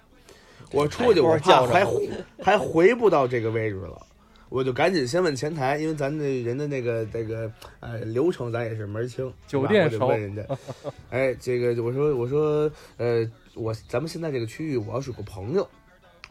[0.70, 2.10] 我出去，哎我怕叫还回
[2.42, 4.04] 还回不到这个位置了，
[4.48, 10.42] 我就赶紧先问前台，因为咱这人的那个这个呃流程咱也是门儿清，酒店熟我得问人家，
[11.10, 15.68] 哎，这个我说我说呃我咱们现在这个区域，我要是有个朋友，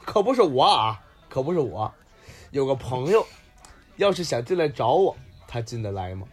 [0.04, 1.89] 可不是我啊，可不是我，
[2.52, 3.26] 有个朋友，
[3.95, 5.15] 要是想进来找我，
[5.47, 6.28] 他进得来吗？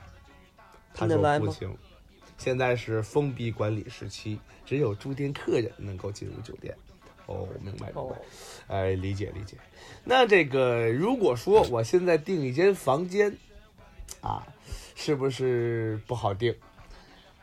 [0.93, 1.77] 他说不行，
[2.39, 6.75] 现在是封闭管理时期，只有住店客人能够进入酒店。
[7.27, 8.17] 哦，明白明白哦，
[8.67, 9.57] 哎，理解理解。
[10.05, 13.37] 那这个如果说我现在订一间房间，
[14.21, 14.45] 啊，
[14.97, 16.55] 是不是不好订？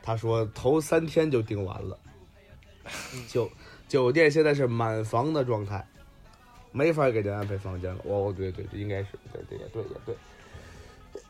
[0.03, 1.97] 他说头三天就订完了，
[3.29, 3.49] 酒
[3.87, 5.87] 酒店现在是满房的状态，
[6.71, 8.01] 没法给您安排房间了。
[8.03, 10.15] 哦，对对对，应该是对对也对也对。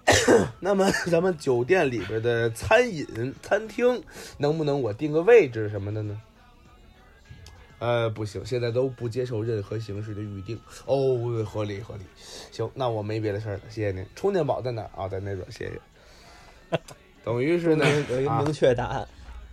[0.60, 4.02] 那么咱们酒店里边的餐饮餐厅，
[4.38, 6.22] 能不能我定个位置什么的呢？
[7.80, 10.60] 呃，不行，现在都不接受任何形式的预定。
[10.86, 12.02] 哦，合理合理。
[12.52, 14.04] 行，那我没别的事儿了，谢谢您。
[14.16, 15.08] 充电宝在哪儿啊？
[15.08, 16.80] 在那边，谢谢。
[17.24, 19.08] 等于是呢，啊有一个明确答案。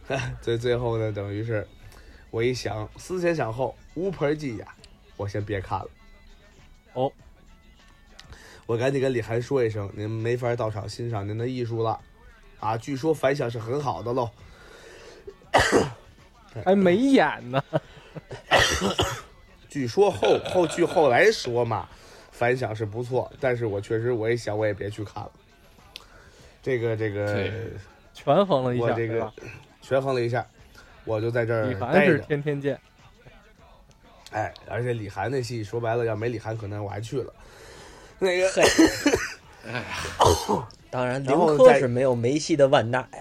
[0.40, 1.66] 最最后呢，等于是
[2.30, 4.74] 我一想，思前想后，无盆记呀，
[5.16, 5.88] 我先别看了。
[6.94, 7.12] 哦，
[8.66, 12.00] 我赶紧跟李涵说一声，您没法到场欣赏您的艺术了，
[12.60, 14.30] 啊，据说反响是很好的喽。
[16.64, 17.62] 还 没演呢。
[19.68, 21.88] 据说后后据后来说嘛，
[22.30, 25.30] 反响是不错，但是我确实我也想，我也别去看了。
[26.62, 27.52] 这个这个对，
[28.14, 29.32] 权衡了一下，我这个？
[29.82, 30.46] 权衡了一下，
[31.04, 32.18] 我就在这儿李涵是。
[32.20, 32.80] 天天见，
[34.30, 37.34] 哎，而且李涵那戏说白了，要没李涵，可能我还去了。
[38.18, 38.50] 那个
[40.90, 43.18] 当然，然后再林科是没有梅西的万纳呀。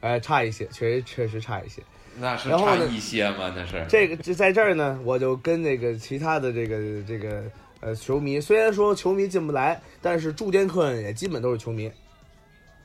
[0.00, 1.82] 哎，差一些，确实确实差一些。
[2.18, 3.52] 那是然后呢差一些吗？
[3.56, 7.42] 那是这个就在这儿呢，我就跟那个其他的这个这个
[7.80, 11.90] 呃球迷，虽然说球迷进不来，但是住店客人也基本都是球迷，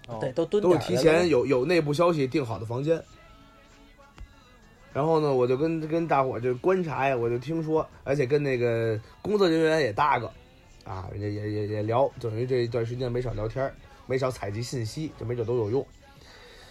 [0.07, 3.03] 哦对，都蹲都是提前有有内部消息订好的房间。
[4.93, 10.31] 然后呢，我就跟跟大伙儿就观察呀，我就听说，而且跟那个工作人员也搭个，
[10.87, 13.75] 啊，人家也也也聊，等于这一段时间没少聊天儿，
[14.05, 15.85] 没少采集信息，这没准都有用。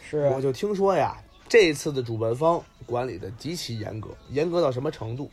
[0.02, 1.16] 是啊我就听说呀，
[1.48, 5.30] 这次的主办方管理的极其严格，严格到什么程度？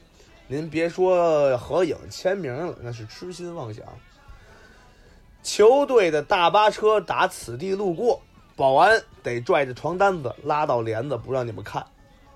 [0.48, 3.86] 您别说合影签名了，那是痴心妄想。
[5.42, 8.22] 球队的大巴车打此地路过，
[8.56, 11.86] 保安得拽着床单子拉到帘子，不让你们看。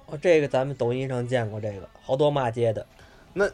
[0.06, 2.86] 哦，这个咱们抖音上见过，这个好多骂街的，
[3.34, 3.45] 那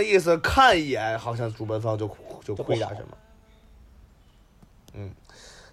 [0.00, 2.06] 意思看一眼，好像主办方就
[2.44, 3.08] 就就不好亏点什么。
[4.94, 5.10] 嗯，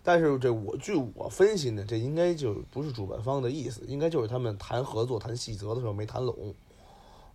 [0.03, 6.53] 但是这我据我分析呢，这应该就不是主办方的意思，应该就是他们谈合作、谈细则的时候没谈拢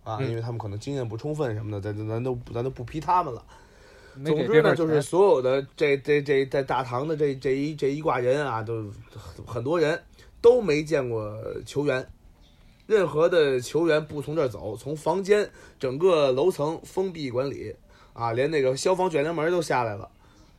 [0.03, 3.43] 啊，嗯因为他们可能经验不充分什么的，咱咱都咱都不批他们了。
[4.25, 8.89] 总之呢，就是所有的这这这在大堂的这这一这一挂人啊，都
[9.45, 10.01] 很多人
[10.41, 12.07] 都没见过球员，
[12.87, 17.75] 任何的球员不从这儿走，从房间整个楼层封闭管理
[18.13, 20.09] 啊，连那个消防卷帘门都下来了，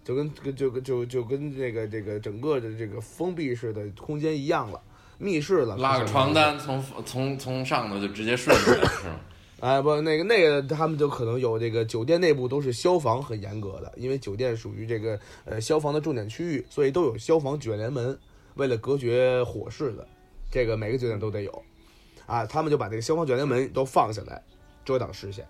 [0.05, 4.81] 就跟跟就跟就就跟这个这个整个的这个封闭式的空间一样了，
[5.19, 9.21] 密室了，拉个床单从从从上头就直接顺出来是吗？
[9.59, 18.19] 哎，不，那个那个，他们就可能有这个酒店内部都是消防很严格的，因为酒店属于这个呃消防的重点区域，所以都有消防卷帘门，
[18.57, 20.07] 为了隔绝火势的，
[20.51, 21.63] 这个每个酒店都得有。
[22.27, 24.43] 啊，他们就把这个消防卷帘门都放下来，
[24.85, 25.47] 遮挡视线。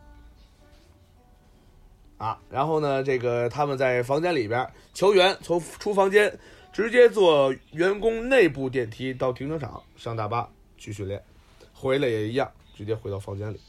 [2.18, 6.38] 啊，然后呢，这个他们在房间里边，球员从出房间
[6.72, 10.48] 直接坐员工内部电梯到停车场上大巴
[10.78, 11.22] 去训练，
[11.74, 13.60] 回来也一样，直接回到房间里。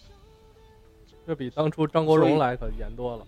[1.25, 3.27] 这比当初张国荣来可严多了。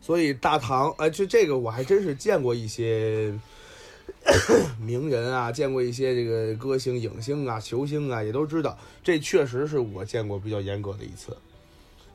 [0.00, 3.32] 所以大唐，哎，就这个我还真是见过一些
[4.80, 11.36] 名人啊，见过一些这个歌星、影星啊、球星啊，也都知道，这确实是我见过比较严格的一次。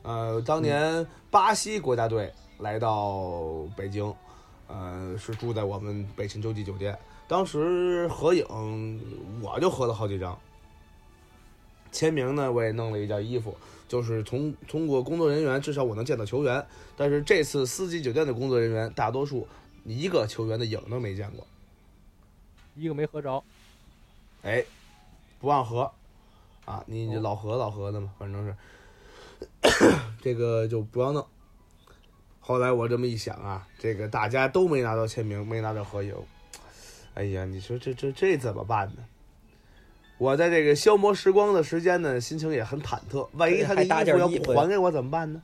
[0.02, 4.12] 呃，当年巴西国家队来到北京，
[4.66, 9.00] 呃，是住在我们北辰洲际酒店，当时合影
[9.42, 10.38] 我就合了好几张，
[11.92, 13.54] 签名呢我也弄了一件衣服，
[13.88, 16.64] 就是从通过工作人员，至少我能见到球员。
[16.96, 19.46] 但是这次四季酒店的工作人员，大多数
[19.84, 21.46] 一个球员的影都没见过。
[22.74, 23.42] 一个没合着，
[24.42, 24.64] 哎，
[25.40, 25.90] 不让合
[26.64, 26.82] 啊！
[26.86, 28.56] 你你老合老合的嘛，反正是
[30.22, 31.26] 这个就不要弄。
[32.38, 36.14] 后来我这么一想啊，这个大家都没拿到签名，没拿到合影，
[37.14, 39.04] 哎呀，你说这这这怎么办呢？
[40.18, 43.28] 我在这个消磨时光的时间呢，心情也很忐忑。
[43.32, 45.42] 万一他的衣服要不还给我怎么办呢？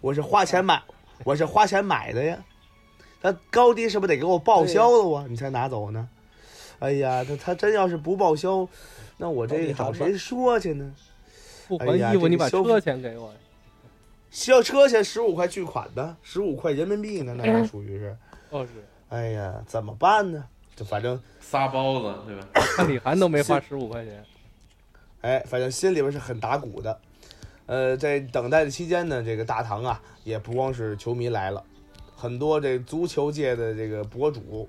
[0.00, 0.82] 我是花钱买，
[1.24, 2.44] 我是花钱买的呀。
[3.26, 5.26] 他高低是不是得给我报销了啊？
[5.28, 6.08] 你才拿走呢？
[6.78, 8.68] 哎呀，他他真要是不报销，
[9.16, 10.94] 那我这找谁说去呢？
[11.66, 13.34] 不哎呀还衣服，你把车钱给我呀。
[14.30, 18.16] 需要车钱十五块巨款呢，十五块人民币呢，那还属于是。
[18.50, 18.70] 哦是，
[19.08, 20.44] 哎呀，怎么办呢？
[20.76, 22.46] 就反正仨包子对吧？
[22.54, 24.24] 看李涵都没花十五块钱。
[25.22, 27.00] 哎，反正心里边是很打鼓的。
[27.66, 31.64] 呃，在等待的期间呢，这个大堂啊，也不光是球迷来了，
[32.16, 34.66] 很多这足球界的这个博主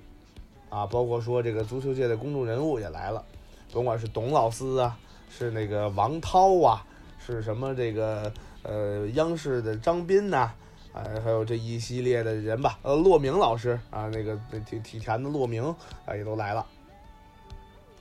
[0.68, 3.24] 啊，包括说这个足球界的公众人物也来了，
[3.72, 4.98] 甭管是董老师啊，
[5.30, 6.84] 是那个王涛啊，
[7.18, 8.30] 是什么这个
[8.62, 10.52] 呃央视的张斌呐、
[10.92, 15.64] 啊，还有这一系列的人吧，呃，骆明老师啊，那个体体坛的骆明
[16.04, 16.66] 啊，也都来了。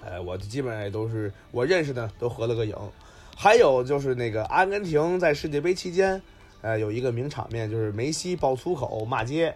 [0.04, 2.76] 呃，我基本上也都是我认识的，都合了个影。
[3.36, 6.22] 还有就是那个阿根廷在世界杯期间，
[6.62, 9.56] 呃，有一个名场面，就是梅西爆粗口骂街，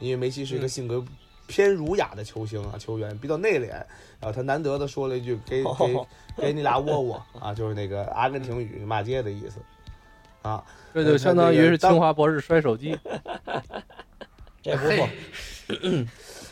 [0.00, 1.04] 因为梅西是一个嗯性格
[1.46, 5.96] 偏儒雅的球星啊，球员比较内敛，然后他难得的说了一句给 给
[6.36, 9.60] 给你俩窝窝啊，就是那个阿根廷语骂街的意思
[10.42, 10.64] 啊。
[10.94, 12.98] 这就相当于是清华博士摔手机。
[14.62, 15.08] 这不错。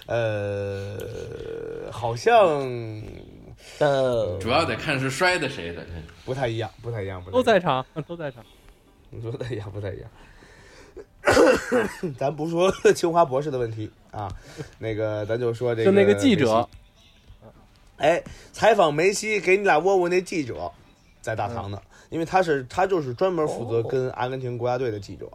[0.06, 2.62] 呃，好像
[3.78, 3.90] 但
[4.38, 5.84] 主要得看是摔的谁的。
[6.24, 8.44] 不太一样，不太一样，不太一样都在场，都在场。
[9.10, 10.10] 你说的也不太一样。
[12.16, 14.32] 咱不说 清华博士的问题啊，
[14.78, 16.68] 那个咱就说这个就那个记者
[17.96, 20.70] 哎，采访梅西给你俩窝窝那记者
[21.20, 25.28] 在大堂呢，因为他是他就是专门负责跟阿根廷国家队的记者。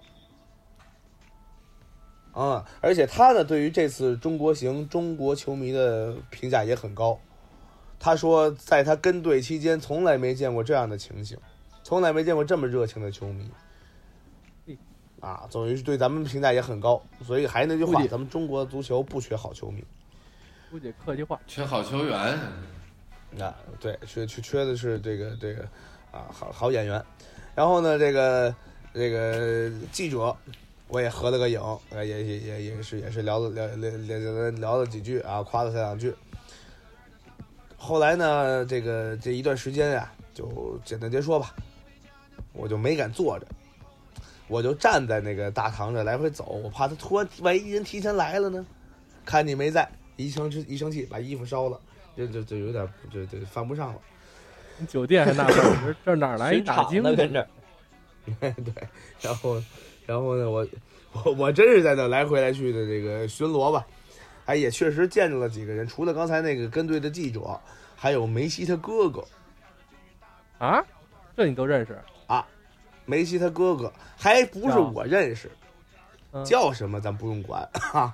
[2.33, 7.19] 啊、而且他呢，对于这次中国行中国球迷的评价也很高。
[7.99, 11.37] 他说，在他跟队期间，从来没见过这样的情形，
[11.83, 13.49] 从来没见过这么热情的球迷。
[15.19, 19.83] 啊，等于是对咱们评价也很高，所以还是那句话，咱们中国足球不缺好球迷。
[20.71, 22.39] 估计客气话，缺好球员，
[23.39, 25.61] 啊，对，缺缺缺的是这个这个
[26.11, 27.05] 啊，好好演员。
[27.53, 28.55] 然后呢，这个
[28.95, 30.35] 这个记者，
[30.87, 31.61] 我也合了个影，
[31.91, 36.11] 呃，也也也也是也是聊了聊聊聊聊聊了几句啊，夸了他两句。
[37.77, 41.53] 后来呢，这个这一段时间呀、就简单结说吧，
[42.53, 43.47] 我就没敢坐着，
[44.47, 48.65] 我就站在那个大堂这来回走，我怕他突然万一人提前来了呢，
[49.25, 51.79] 看你没在，一生气一生气把衣服烧了，
[52.15, 53.99] 这就就有点就就犯不上了。
[54.87, 57.03] 酒店还纳闷儿，这这哪来一巡大金子？
[57.03, 57.47] 场呢跟这，
[58.63, 58.87] 对，
[59.21, 59.63] 然后
[60.05, 60.67] 然后呢，我
[61.13, 63.85] 我我真是在那来回来去的这个巡逻吧，
[64.45, 67.59] 哎，也确实见着了几个人，除了刚才那个跟队的记者，
[67.95, 69.23] 还有梅西他哥哥。
[70.57, 70.83] 啊？
[71.35, 71.97] 这你都认识？
[73.05, 75.51] 梅西他哥哥还不是我认识，
[76.31, 78.13] 嗯叫什么咱不用管 哈。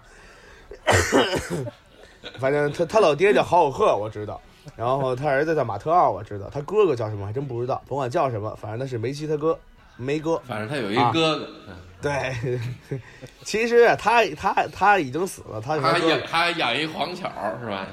[2.39, 4.39] 反正他他老爹叫豪尔赫，我知道。
[4.75, 6.49] 然后他儿子叫马特奥，我知道。
[6.49, 9.57] 他哥哥叫什么还真不知道，甭管叫什么，反正那是梅西他哥，
[9.95, 10.37] 梅哥。
[10.45, 12.59] 反正他有一啊哥哥，嗯对，
[13.43, 15.97] 其实啊，他他他已经死了，他他。
[15.99, 17.29] 养他养一黄巧
[17.61, 17.87] 是吧？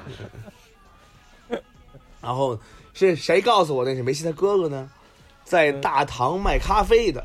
[2.21, 2.59] 然后
[2.93, 4.91] 是谁告诉我那是梅西他哥哥呢？
[5.45, 7.25] 在大堂卖咖啡的。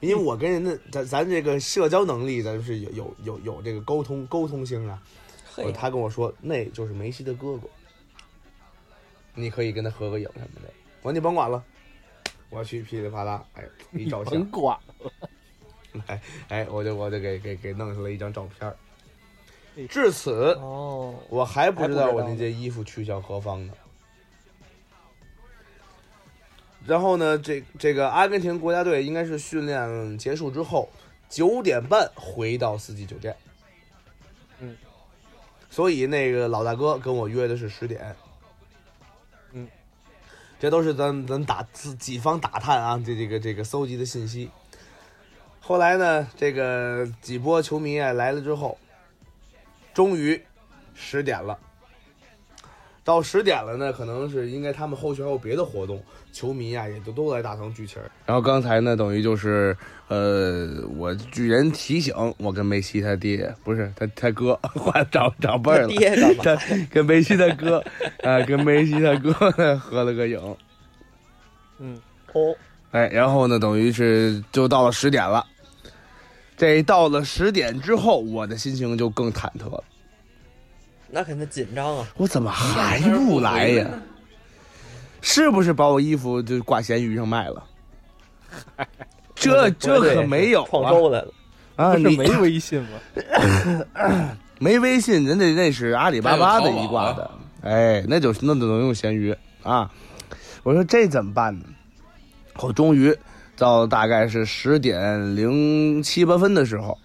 [0.00, 5.02] 因为我跟人的咱咱这个社交能力，咱是有有有有这个沟通沟通性啊。
[5.72, 7.68] 他跟我说那就是梅西的哥哥，
[9.34, 10.68] 你可以跟他合个影什么的。
[11.00, 11.62] 我说你甭管了，
[12.50, 14.78] 我去噼里啪啦，哎，一照相甭，管
[16.06, 19.88] 哎哎，我就我就给给给弄出来一张照片。
[19.88, 23.72] 至此，哦，我还不知道我那件衣服去向何方呢。
[26.86, 30.88] 然后呢，这这个阿根廷国家队应该是训练结束之后
[31.30, 33.34] 九点半回到四季酒店。
[34.60, 34.76] 嗯，
[35.70, 38.14] 所以那个老大哥跟我约的是十点。
[39.52, 39.66] 嗯，
[40.60, 44.50] 这都是咱咱打自己方打探啊，这这个这个搜集的信息。
[45.60, 48.76] 后来呢，这个几波球迷啊来了之后，
[49.94, 50.44] 终于
[50.94, 51.58] 十点了。
[53.04, 56.02] 到十点了呢，可能是应该他们后续还有别的活动，
[56.32, 58.10] 球迷啊也都都来大堂聚齐儿。
[58.24, 59.76] 然后刚才呢，等于就是
[60.08, 66.42] 呃，我巨人提醒，我跟梅西他爹不是他他哥 换长长辈儿了，爹干嘛？
[66.42, 66.56] 他
[66.90, 67.84] 跟梅西他哥
[68.22, 69.30] 啊、跟梅西他哥
[69.62, 70.56] 呢 合了个影。
[71.78, 72.00] 嗯，
[72.32, 72.56] 哦，
[72.92, 75.44] 哎，然后呢，等于是就到了十点了。
[76.56, 79.84] 这到了十点之后，我的心情就更忐忑了。
[81.14, 82.08] 那肯定紧张啊！
[82.16, 83.88] 我怎么还不来呀？
[85.22, 87.64] 是不是把我衣服就挂闲鱼上卖了？
[89.36, 90.66] 这这可没有啊！
[90.68, 91.32] 创收来了，
[91.76, 92.98] 啊，你没微信吗？
[94.58, 97.30] 没微信，人家那是阿里巴巴的一挂的，
[97.62, 99.88] 哎，那就那就能用闲鱼啊。
[100.64, 101.66] 我说这怎么办呢？
[102.56, 103.16] 我终于
[103.56, 106.98] 到大概是十点零七八分的时候，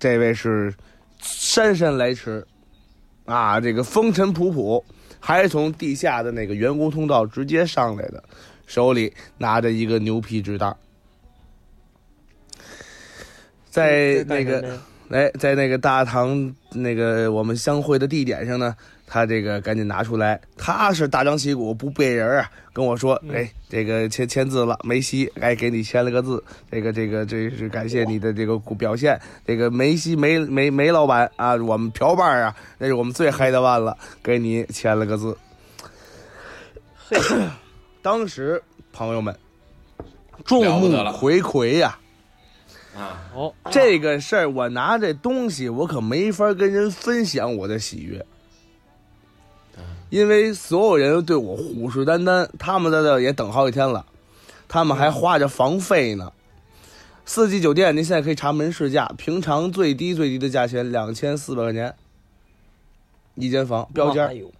[0.00, 0.74] 这位是
[1.20, 2.44] 姗姗来迟
[3.24, 4.82] 啊，这个风尘仆仆，
[5.18, 8.22] 还是从地下的那个员工通道直接上来的，
[8.66, 10.74] 手里拿着一个牛皮纸袋，
[13.70, 18.74] 在那个哎，在那个大堂那个我们相会的地点上呢，
[19.06, 23.34] 他这个赶紧拿出来，他是大张旗鼓不背人啊，跟我说，嗯。
[23.34, 35.36] 哎，这个签签字了，梅西，哎，给你签了个字，这个这个这是感谢你的这个表现，这个梅西梅梅梅老板啊，我们瓢把啊，那是我们最嗨的腕了，给你签了个字。
[37.08, 37.18] 嘿，
[38.00, 39.36] 当时朋友们
[40.44, 41.98] 众目睽睽呀、
[42.96, 48.24] 啊，哦，这个事儿，我拿这东西，我可没法跟人分享我的喜悦，
[50.10, 54.06] 因为所有人对我虎视眈眈，他们在这也等好几天了，
[54.68, 56.32] 他们还花着房费呢。
[57.26, 61.94] 四季酒店，您现在可以查门市价，平常最低最低的价钱两千四百块钱
[63.34, 64.52] 一间房，标间儿哎呦，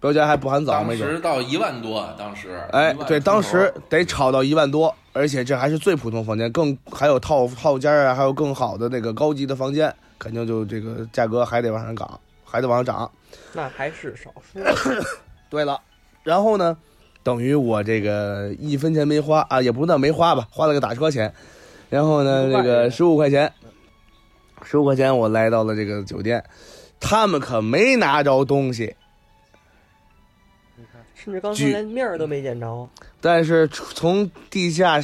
[0.00, 1.12] 标间还不含早，当没准儿。
[1.12, 13.10] 时到一万多，当时哎，对，当时得炒到一万多，而且这还是最普通房间，更还有套套间啊，还有更好的那个高级的房间，肯定就这个价格还得往上涨，还得往上涨。
[13.52, 14.58] 那还是少数。
[15.50, 15.80] 对了，
[16.22, 16.76] 然后呢，
[17.22, 21.32] 等于我这个一分钱没花啊，也不算没花吧，花了个打车钱。
[21.90, 23.52] 然后呢，这个十五块钱，
[24.64, 26.42] 十五块钱我来到了这个酒店，
[26.98, 28.96] 他们可没拿着东西，
[30.76, 32.88] 你看，甚至刚才连面儿都没见着。
[33.20, 35.00] 但是从地下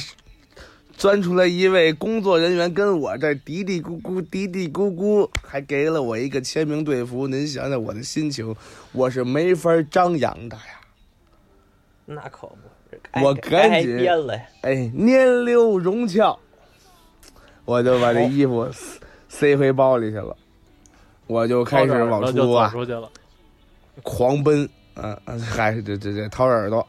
[1.01, 7.27] 钻出来一位工作人员，跟我这儿嘀嘀咕咕、嘀嘀咕咕，还给了我一个签名队服。
[7.27, 8.55] 您想想我的心情，
[8.91, 10.79] 我是没法张扬的呀。
[12.05, 14.07] 那可不，我赶紧。
[14.61, 16.37] 哎，年留荣翘，
[17.65, 20.37] 我就把这衣服塞塞回包里去了，
[21.25, 23.09] 我就开始往出啊出去了。
[24.03, 26.87] 狂奔，嗯、嗯，还是这这这掏耳朵，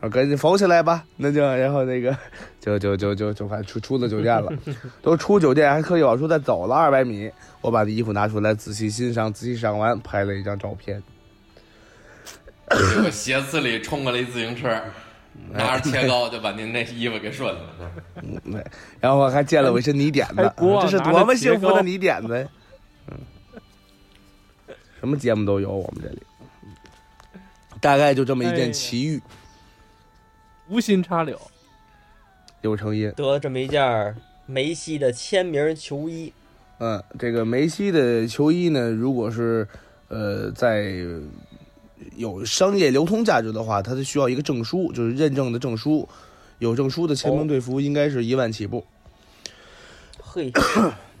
[0.00, 1.04] 啊，赶紧缝起来吧。
[1.16, 2.16] 那就然后那个
[2.60, 4.52] 就就就就就快出出了酒店了，
[5.02, 7.30] 都出酒店还特意往出再走了二百米，
[7.60, 11.02] 我把这衣服拿出来仔细欣赏，仔细赏完拍了一张照片。
[13.10, 14.68] 鞋子里冲过来一自行车，
[15.50, 17.60] 拿着切糕就把您那衣服给顺了。
[18.22, 18.64] 嗯，对，
[19.00, 22.46] 然后还见了我一身泥点子这是多么幸福的泥点子！
[23.08, 23.16] 嗯，
[25.00, 26.22] 什么节目都有，我们这里。
[27.80, 29.22] 大概就这么一件奇遇，
[30.68, 31.40] 无心插柳，
[32.62, 33.10] 有成荫。
[33.16, 34.14] 得了这么一件
[34.46, 36.32] 梅西的签名球衣，
[36.78, 39.66] 嗯，这个梅西的球衣呢，如果是
[40.08, 40.94] 呃在
[42.16, 46.08] 有商业流通价值的话，它是需要一个证书，就是认证的证书。
[46.58, 48.84] 有证书的签名队服应该是一万起步。
[50.20, 50.52] 嘿，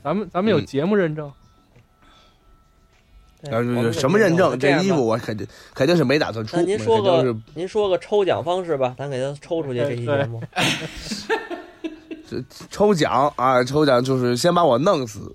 [0.02, 1.47] 咱们咱们有嗯节目认证，对
[3.42, 4.58] 然后我们什么认证？
[4.58, 10.42] 这衣服我肯定肯定是没打算出，那您说个您说个抽奖方式吧，咱给他抽出去这期节目。
[12.70, 15.34] 抽奖啊，抽奖就是先把我弄死，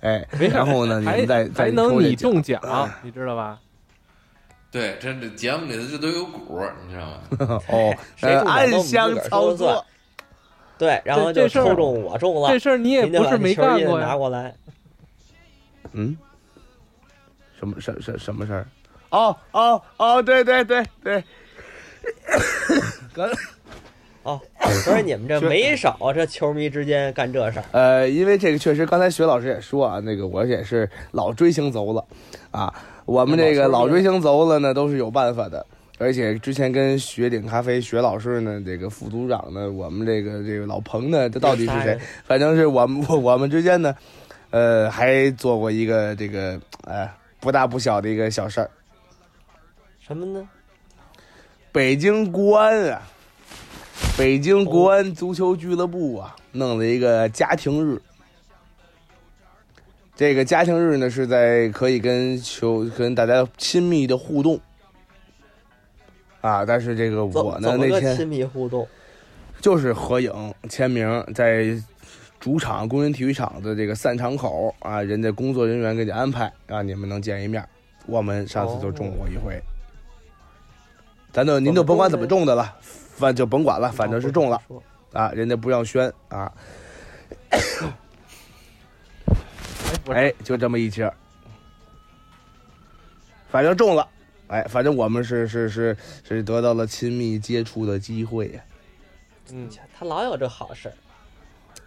[0.00, 2.60] 哎，然后呢，你们再再还能你中奖，
[3.02, 3.58] 你知道吧？
[4.70, 7.62] 对，这这节目里头这都有鼓，你知道吗？
[7.70, 7.94] 哦，
[8.46, 9.82] 暗箱操作
[10.76, 14.06] 对，然后就这这事儿抽中我中了这，事儿你也不是没干过呀。
[14.08, 14.54] 拿过来。
[15.92, 16.16] 嗯，
[17.64, 18.66] 什么什什什么事儿？
[19.10, 21.22] 哦哦哦，对对对对，
[23.12, 23.30] 哥
[24.24, 24.40] 哦，
[24.84, 27.64] 所以你们这 是没少这球迷之间干这事儿。
[27.72, 32.04] 呃，因为这个确实，刚才薛老师也说啊，那个我也是老追星族了，
[32.50, 32.74] 啊，
[33.06, 35.64] 我们这个老追星族了呢，都是有办法的。
[35.96, 41.96] 而且之前跟雪顶咖啡薛老师呢，这个副组长呢，我们这个这个老彭呢，这到底是谁？
[42.24, 43.94] 反正是我们我 我们之间呢，
[44.50, 47.08] 呃，还做过一个这个呃
[47.44, 48.70] 不大不小的一个小事儿。
[50.00, 50.48] 什么呢？
[51.70, 53.02] 北京国安啊，
[54.16, 58.00] 北京国安足球俱乐部啊，弄了一个家庭日。
[60.16, 64.58] 这个家庭日呢，是在可以跟球跟大家亲密的互动
[66.40, 66.64] 啊。
[66.64, 68.88] 但是这个我呢那天亲密互动？
[69.60, 71.78] 就是合影签名，在
[72.44, 77.66] 主场工人体育场的这个散场口啊，人家工作人员给你安排，让你们能见一面。
[78.04, 79.58] 我们上次就中过一回，
[81.32, 84.60] 咱就您就甭管怎么中的了，反就甭管了，反正是中了。
[85.14, 86.52] 啊，人家不让宣啊，
[90.08, 91.14] 哎，就这么一气儿，
[93.48, 94.06] 反正中了，
[94.48, 95.96] 哎，反正我们是是是
[96.28, 98.62] 是得到了亲密接触的机会呀，
[99.50, 99.66] 嗯，
[99.98, 100.94] 他老有这好事儿。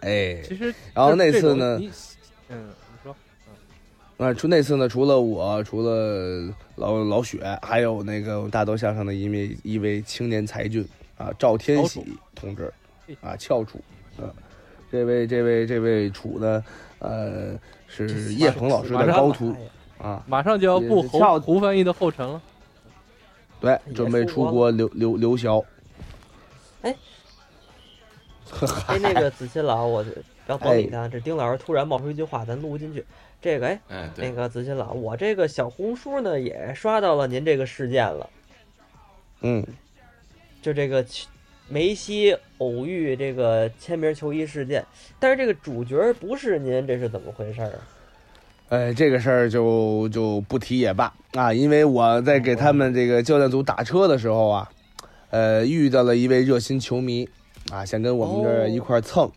[0.00, 1.90] 哎，其实然后那次呢你
[2.48, 3.16] 嗯，你说
[4.18, 10.86] 啊，除那次呢，除了我，除了老老雪，还有那个大豆相上的一位一位青年才俊
[11.16, 12.72] 啊，赵天喜同志
[13.20, 13.80] 啊，翘楚，
[14.16, 14.30] 啊，
[14.90, 16.64] 这位这位这位楚呢，
[16.98, 19.54] 呃，是叶鹏老师的高徒
[19.98, 22.40] 啊，马上就要步也跳胡胡翻译的后尘了。
[23.60, 25.64] 对，准备出国留留留学，
[26.82, 26.94] 哎，
[29.00, 30.10] 那个子欣老，我就
[30.46, 31.08] 不要甭理他。
[31.08, 33.04] 这丁老师突然冒出一句话，咱录不进去。
[33.40, 38.28] 这个，哎，哎，那，个子欣老，我这个小红书呢也刷到了您这个事件了，
[39.42, 39.64] 嗯，
[40.60, 41.04] 就这个
[41.68, 44.84] 梅西偶遇这个签名球衣事件，
[45.20, 47.78] 但是这个主角不是您，这是怎么回事儿啊？
[48.70, 54.68] 哎，这个事儿就就不提也罢啊，因为我在给他们这个教练组打车的时候啊，
[55.30, 57.28] 呃，遇到了一位热心球迷
[57.72, 59.30] 啊，想跟我们这儿一块儿蹭。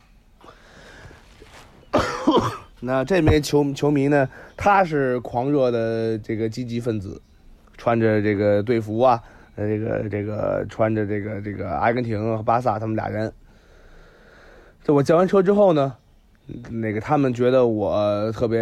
[2.79, 7.21] 那这名球球迷呢，他是狂热的这个积极分子，
[7.77, 9.21] 穿着这个队服啊，
[9.55, 13.31] 呃，这个这个穿着这个这个阿根廷和巴萨他们俩人。
[14.83, 15.93] 这我叫完车之后呢，
[16.69, 18.57] 那个他们觉得我特别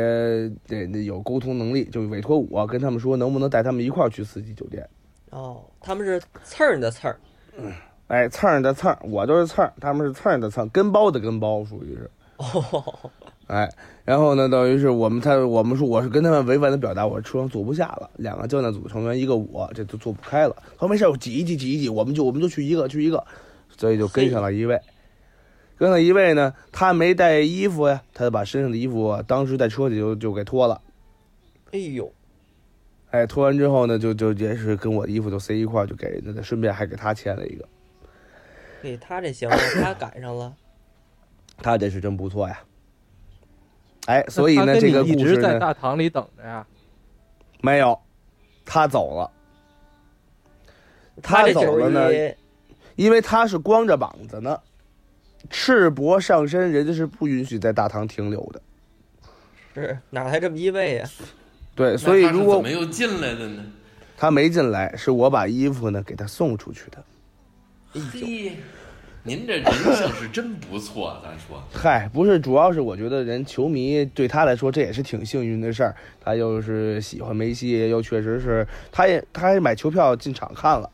[0.66, 4.86] 这这有沟通能力，就委托我跟他们说，能不能带他们一块儿去四季酒店。
[5.30, 7.18] 哦，他们是刺儿的刺儿，
[8.10, 12.10] 哎，蹭儿的蹭儿，我就是蹭儿，他们是蹭儿的蹭，跟包的跟包，属于是。
[12.38, 13.12] 哦，
[13.46, 13.70] 哎，
[14.04, 20.56] 然后呢，等于是我们他我们说我是跟他们委婉的表达，我车上坐不下了，两个教练组成员，一个我，这都坐不开了。
[20.74, 23.24] 他说没事儿，我挤一挤，挤一挤，我们就我们就去一个，去一个，
[23.78, 24.80] 所以就跟上了一位。
[25.78, 30.82] 跟上一位呢，他没带衣服呀，他就把身上的衣服啊当时在车里就就给脱了。
[31.72, 32.12] 哎呦，
[33.12, 37.66] 哎，脱完之后呢，就就也是跟我的衣服就塞一块儿，就给人家，顺便还给他签了一个。
[38.82, 40.56] 嘿，他这行了，他赶上了。
[41.62, 42.60] 他这是真不错呀。
[44.06, 46.66] 哎，所以呢，这个一直在故事呢，大堂里等着呀。
[47.62, 48.00] 没有，
[48.66, 49.30] 他走了。
[51.22, 52.10] 他走了呢，
[52.96, 54.58] 因为他是光着膀子呢，
[55.50, 58.62] 赤膊上身，人家是不允许在大堂停留的。
[59.76, 61.10] 是哪来这么一位呀？
[61.76, 63.64] 对，所以如果怎么又进来的呢？
[64.18, 67.04] 他没进来，是我把衣服呢给他送出去的。
[67.92, 68.56] 嘿，
[69.24, 71.64] 您这人性是真不错，咱说。
[71.74, 75.96] 嗨，不是，主要是我觉得人球迷对他来说这也是挺幸运的事儿。
[76.22, 80.90] 他又是喜欢梅西，又确实是他也他还买球票进场看了。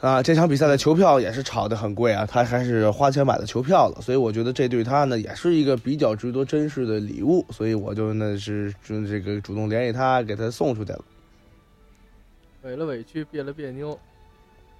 [0.00, 11.04] 啊，这场比赛的球票也是炒得很贵啊，他还是花钱买的球票了，所以我觉得这对他呢也是一个比较值得珍视的礼物，所以我就呢是就这个主动联系他，给他送出去了。
[12.62, 13.98] 委了委屈，别了别扭，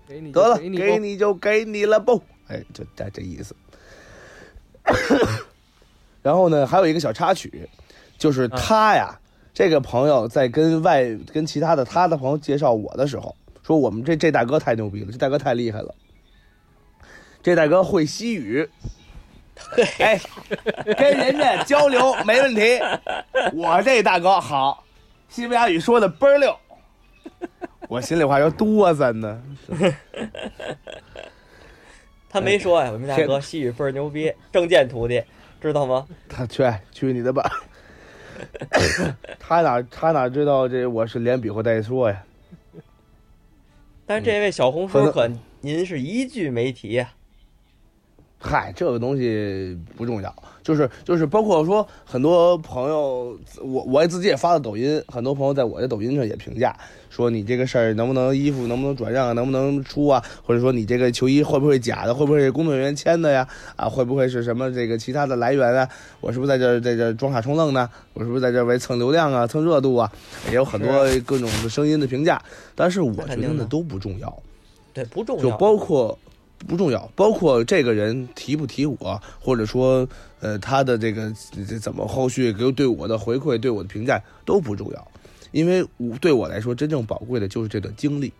[0.06, 2.22] 给你得了，给你给你就给你了不？
[2.48, 3.54] 哎，就这这意思。
[6.22, 7.68] 然后呢，还有一个小插曲，
[8.18, 9.18] 就是他呀，
[9.52, 15.94] 这个朋友在跟外跟其他的他的朋友介绍我的时候，说我们这这大哥太牛逼了，这大哥太厉害了，
[17.42, 18.68] 这大哥会西语。
[19.98, 20.20] 哎，
[20.98, 22.78] 跟人家交流 没问题。
[23.54, 24.84] 我这大哥好，
[25.28, 26.58] 西班牙语说的倍儿溜。
[27.88, 29.42] 我心里话要多咱呢。
[32.28, 35.22] 他没说呀，我们大哥西语倍儿牛逼，郑健徒弟，
[35.60, 36.06] 知道吗？
[36.28, 37.48] 他去去你的吧！
[39.38, 42.24] 他哪他哪知道这我是连比划带说呀？
[44.04, 45.30] 但是这位小红书可
[45.60, 47.12] 您是一句没提呀。
[48.46, 56.76] 嗨，这个东西不重要，就是就是包括说很多朋友，我我自己也发了抖音，很多朋友在我的抖音上也评价
[57.08, 63.48] 说你这个事儿能不能衣服能不能转让啊，能不能出啊，或者说你这个球衣会不会假的，会不会是工作人员签的呀？
[63.76, 65.88] 啊，会不会是什么这个其他的来源啊？
[66.20, 67.88] 我是不是在这在这装傻充愣呢？
[68.12, 70.12] 我是不是在这为蹭流量啊、蹭热度啊？
[70.48, 70.90] 也有很多
[71.24, 72.38] 各种的声音的评价，
[72.74, 74.38] 但是我觉得那都不重要，
[74.92, 76.18] 对，不重要，就包括。
[76.66, 80.08] 不重要，包括这个人提不提我，或者说，
[80.40, 81.30] 呃，他的这个
[81.68, 85.08] 这怎么后续给对我的回馈、对我的评价都不重要，
[85.52, 88.32] 因为我对我来说真正宝贵的就是这段经历，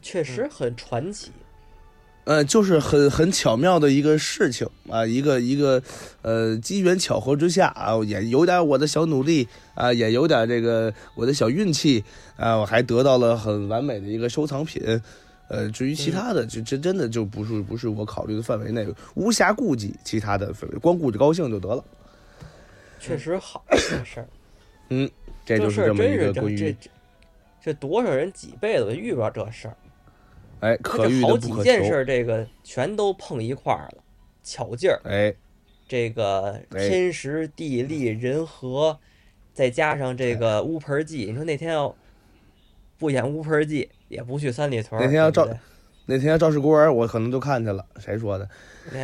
[0.00, 1.32] 确实很传奇，
[2.24, 5.82] 呃，就是很很巧妙的一个事情啊，一个一个
[6.22, 12.04] 呃机缘巧合之下啊，也有点我的小努力啊，也有点这个我的小运气
[12.36, 14.80] 啊，我还得到了很完美的一个收藏品。
[15.48, 21.84] 呃，至于其他的，就真真的就不是不是我考虑的范围内，无暇顾及其他的光顾着高兴就得了。
[22.98, 24.28] 确实好这事儿，
[24.88, 25.10] 嗯，
[25.44, 26.76] 这就是这么一个这关于这
[27.62, 29.76] 这多少人几辈子遇不着这事儿，
[30.60, 31.94] 哎可遇好的不可几件事。
[31.94, 34.02] 儿这个全都碰一块儿了，
[34.42, 35.34] 巧劲儿，哎，
[35.86, 38.98] 这个哎天时地利人和，
[39.52, 41.94] 再加上这个乌盆记，你说那天要
[42.96, 45.48] 不演乌盆记，也不去三里屯儿，那天要照
[46.06, 48.48] 那天要赵氏孤儿，我可能就看去了，谁说的？
[48.90, 49.00] 对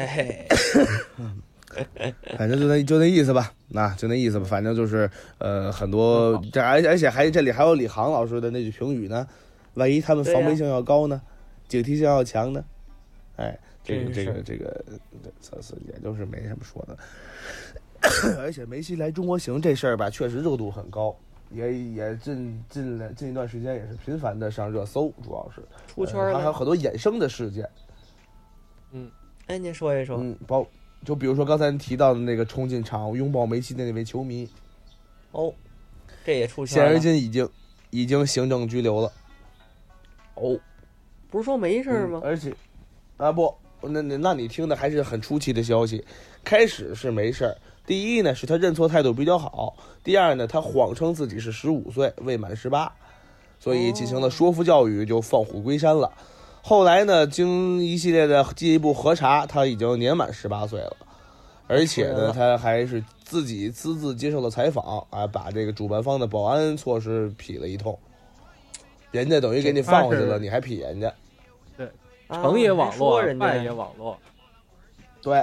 [1.96, 4.44] 哎， 反正就那就那意思吧，那就那意思吧。
[4.44, 9.26] 反正就是呃，很多这而而且还这里还有李航老师的那句评语呢，
[9.74, 11.22] 万一他们防备性要高呢，
[11.68, 12.64] 警惕性要强呢？
[13.36, 14.84] 哎，这个这个这个，
[15.40, 16.98] 这这也就是没什么说的。
[18.38, 21.16] 而且梅西来中国行这事儿吧，确实热度很高，
[21.50, 26.52] 也也近近来近一段时间也是频繁的上热搜，主要是出圈了还有。
[26.52, 27.68] 很多衍生的事件。
[28.92, 29.10] 嗯
[29.46, 30.66] 哎，您说一说，嗯，包
[31.04, 34.48] 就比如说刚才提到的那个冲进场拥抱梅西的那位球迷，
[35.32, 35.52] 哦，
[36.24, 36.98] 这也出圈现如。
[36.98, 37.48] 今已经
[37.90, 39.12] 已经行政拘留了。
[40.34, 40.58] 哦，
[41.28, 42.20] 不是说没事儿吗？
[42.22, 42.54] 嗯而且
[43.16, 46.04] 啊不，那那那你听的还是很出奇的消息。
[46.44, 47.56] 开始是没事儿，
[47.86, 49.74] 第一呢是他认错态度比较好，
[50.04, 52.92] 第二呢他谎称自己是十五岁未满十八，
[53.58, 56.12] 所以进行了说服教育，就放虎归山了。
[56.62, 60.96] 后来呢，经一系列的进一步核查，他已经年满十八岁了，
[61.66, 67.98] 而且呢，他还是自己私自接受了采访啊，把这个主办方的保安措施痞了一通。
[69.10, 71.12] 人家等于给你放回去了，你还痞人家。
[71.76, 71.88] 对
[72.28, 74.16] 成也网络，人败也网络。
[75.22, 75.42] 对，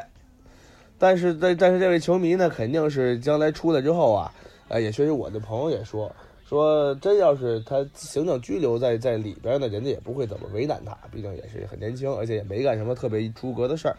[1.00, 4.34] 但是但但是这位球迷呢，肯定是将来出来之后啊，
[4.68, 6.12] 呃，也确实我的朋友也说
[6.48, 13.96] 说，真要是他行政拘留在在里边呢，人家也不会怎么为难他，毕竟也是很年轻，而且也没干什么特别出格的事儿。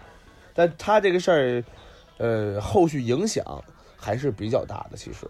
[0.55, 1.65] 但他这个事儿，
[2.17, 3.45] 呃，后续影响
[3.97, 5.27] 还是比较大的，其实。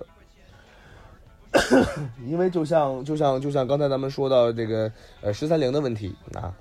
[2.28, 4.92] 因为就像就像就像刚才咱们说到这个
[5.22, 6.54] 呃十三陵的问题啊，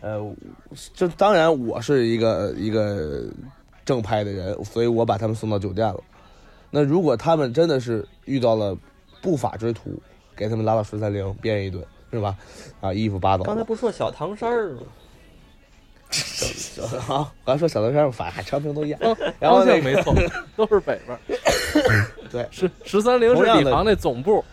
[0.00, 0.34] 呃，
[0.94, 3.24] 这当然我是一个一个
[3.84, 6.00] 正派的人，所以我把他们送到酒店了。
[6.70, 8.76] 那如果他们真的是遇到了
[9.22, 10.00] 不法之徒，
[10.34, 12.36] 给他们拉到十三陵鞭一顿，是吧？
[12.80, 13.44] 啊，衣服扒走。
[13.44, 14.82] 刚才不说小唐山儿吗？
[17.08, 19.00] 啊，刚才说小唐山反正昌平都一样。
[19.00, 20.14] 方然后那个向没错，
[20.56, 21.18] 都是北边。
[22.30, 24.44] 对十十三陵是李航那总部，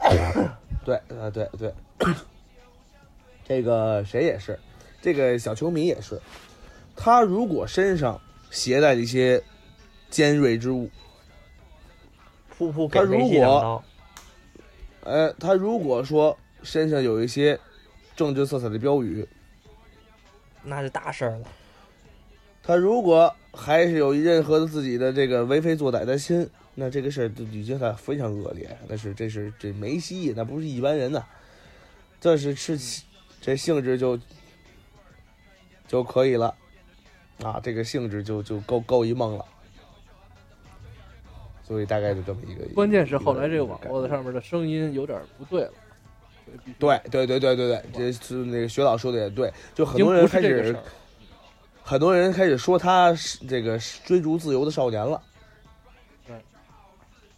[0.84, 1.72] 对，呃，对对，
[3.46, 4.58] 这个谁也是，
[5.02, 6.20] 这个小球迷也是，
[6.96, 8.18] 他如果身上
[8.50, 9.42] 携带一些
[10.10, 10.90] 尖锐之物，
[12.58, 13.84] 噗噗他如果刀，
[15.02, 17.58] 呃，他如果说身上有一些
[18.16, 19.26] 政治色彩的标语，
[20.62, 21.46] 那就大事儿了。
[22.62, 28.76] 他如果还是有任何的自己的这个为非作歹的心，那这个事儿就已经他非常恶劣。
[28.86, 31.24] 那是这是这梅西，那不是一般人呐，
[32.20, 33.02] 这是是
[33.40, 34.18] 这性质就
[35.88, 36.54] 就可以了
[37.42, 39.44] 啊，这个性质就就够够一梦了。
[41.62, 42.64] 所以大概就这么一个。
[42.74, 45.72] 关键是后来这个网络的上面的声音有点不对了，
[46.78, 50.76] 对对对对对对，这是那个薛老说的也对，就很多人开始。
[51.82, 55.20] 很多人开始说他是这个追逐自由的少年了。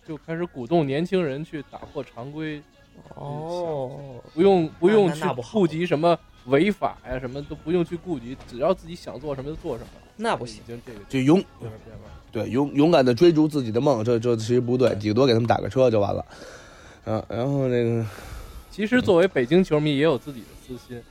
[0.06, 2.60] 就开始鼓动年轻人去打破常规，
[3.14, 5.22] 哦，不用不用去
[5.52, 9.90] 顾及什么违法呀，什么都不用去顾及，只要自己想做什么就做什么。
[10.16, 10.62] 那不行
[11.08, 11.42] 就勇。
[12.30, 16.24] 对，勇勇敢的追逐自己的梦，这这其实不对，顶多给他们打个车就完了。
[17.04, 18.06] 嗯，然后那个，
[18.70, 21.02] 其实作为北京球迷也有自己的私心，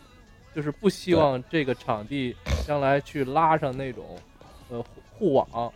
[0.56, 4.18] 就是不希望这个场地将来去拉上那种
[4.70, 5.72] 呃护护网，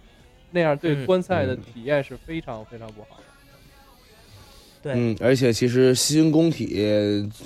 [0.51, 3.23] 那样对嗯观赛的嗯体验是非常非常不好的。
[4.85, 6.67] 对，嗯，而且其实新工体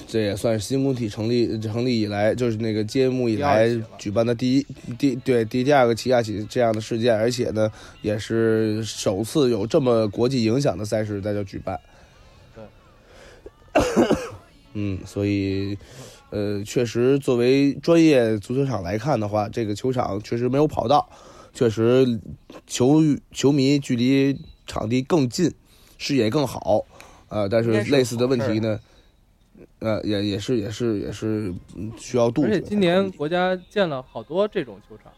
[0.05, 4.67] 这也算是新工体成立成立以来，就是那个揭幕以来举办的第一
[4.97, 7.71] 第对第第二个旗下起这样的事件，而且呢，
[8.01, 11.79] 也是首次有这么国际影响的赛事在这举办。
[12.53, 12.63] 对，
[14.73, 15.77] 嗯，所以，
[16.31, 21.09] 呃，确实作为专业足球场来看的话，这个球场确实没有跑道，
[21.53, 22.19] 确实
[22.67, 24.37] 球球迷距离
[24.67, 25.53] 场地更近，
[25.97, 26.85] 视野更好，
[27.30, 28.80] 呃，但是类似的问题呢，
[29.80, 32.69] 呃，也也是也是也是嗯需要杜而且绝才可以。
[32.69, 35.11] 今年国家建了好多这种球场，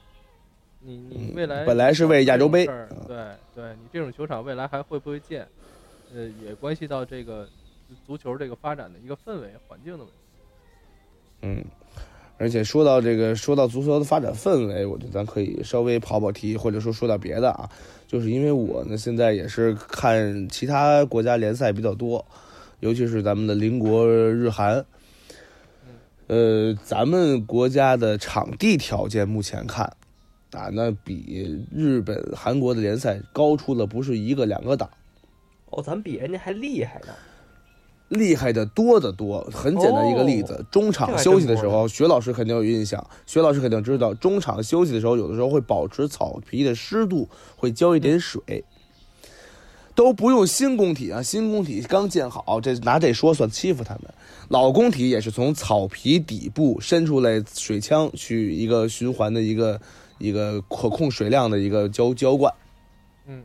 [0.80, 3.18] 你你嗯未来本来是为亚洲杯对
[3.56, 5.48] 对，你这种球场未来还会不会建？
[6.14, 7.48] 呃，也关系到这个
[8.06, 10.14] 足球这个发展的一个氛围环境的问题。
[11.44, 11.66] 嗯，
[12.38, 17.70] 而且说到这个，说到足球的发展氛围，我觉得咱可以稍微跑跑题，或者说说点别的啊。
[18.12, 22.26] 就是因为我呢，现在也是看其他国家联赛比较多，
[22.82, 24.86] 尤其是咱们的邻国日韩。
[26.28, 29.86] 呃，咱们国家的场地条件目前看，
[30.52, 34.90] 啊，那比日本、韩国的联赛高出了不是一个两个档。
[35.70, 37.14] 哦，咱比人家还厉害呢。
[38.12, 39.42] 厉害的多得多。
[39.52, 48.64] 很简单一个例子，哦中场休息的时候，薛老师肯定有印象，薛老师肯定知道，中场休息的时候，有的时候会保持草皮的湿度，会浇一点水。
[49.94, 54.04] 都不用新工体啊，新工体刚建好，这拿这说算欺负他们。
[54.48, 59.80] 老工体也是从草皮底部伸出来水枪去一个循环的一个
[60.18, 62.54] 一个可控水量的一个浇浇灌。
[63.28, 63.44] 嗯，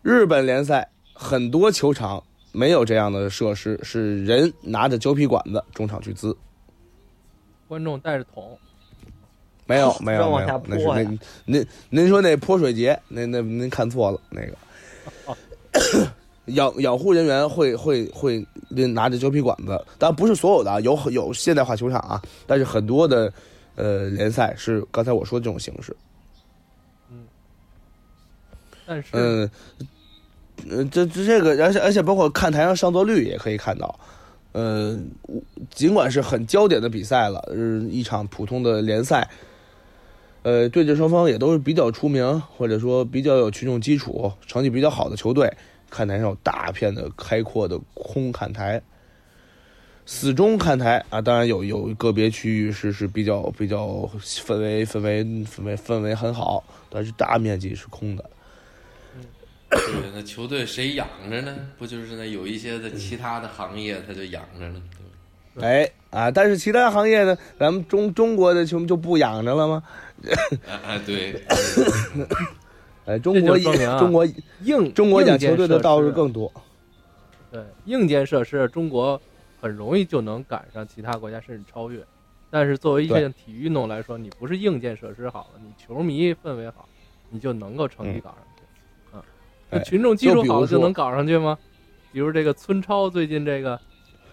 [0.00, 6.36] 日本联赛很多球场没有这样的设施，是人拿着胶皮管子中场去滋。
[7.66, 8.58] 观众带着桶，
[9.66, 11.02] 没有 没有没有，那是那
[11.46, 14.56] 您您说那泼水节，那那您看错了，那个
[16.52, 23.32] 养养护人员会会会拿着胶皮管子，当然不是所有的啊，有有现代化球场啊，但是很多的
[23.76, 25.96] 呃联赛是刚才我说的这种形式。
[27.10, 27.26] 嗯
[28.84, 29.48] 但是、嗯，
[30.70, 33.98] 呃，这这这个，而且而且包括看台上上座率也可以看到，
[34.52, 34.98] 呃，
[35.70, 39.28] 尽管是很焦点的比赛了，呃，一场普通的联赛，
[40.42, 45.52] 呃，对阵双方也都是比较出名或者说比较有群众基础、成绩比较好的球队，
[45.90, 48.80] 看台上有大片的开阔的空看台。
[50.04, 53.86] 死忠看台啊，当然有有个别区域是是比较比较
[54.20, 58.30] 氛围氛围氛围氛围很好，但是大面积是空的。
[59.72, 61.56] 对，那球队谁养着呢？
[61.78, 64.82] 不就是那有一些的其他的行业，他就养着呢，
[65.54, 65.66] 对吧？
[65.66, 69.82] 哎啊，但是其他行业呢，咱们中中国的球迷就不养着了吗？
[70.68, 71.42] 啊啊，对，
[73.06, 74.26] 哎，中国这就说明啊中国
[74.62, 76.52] 硬中国养球队的道设施是更多。
[77.50, 79.20] 对硬件设施，中国
[79.60, 82.02] 很容易就能赶上其他国家，甚至超越。
[82.50, 86.86] 但是作为一对项体育运动来说，你不是硬件设施好了，你球迷氛围好，
[87.30, 88.38] 你就能够成绩搞上。
[89.84, 91.58] 群众基础好了就能搞上去吗？
[92.12, 93.80] 比如这个村超最近这个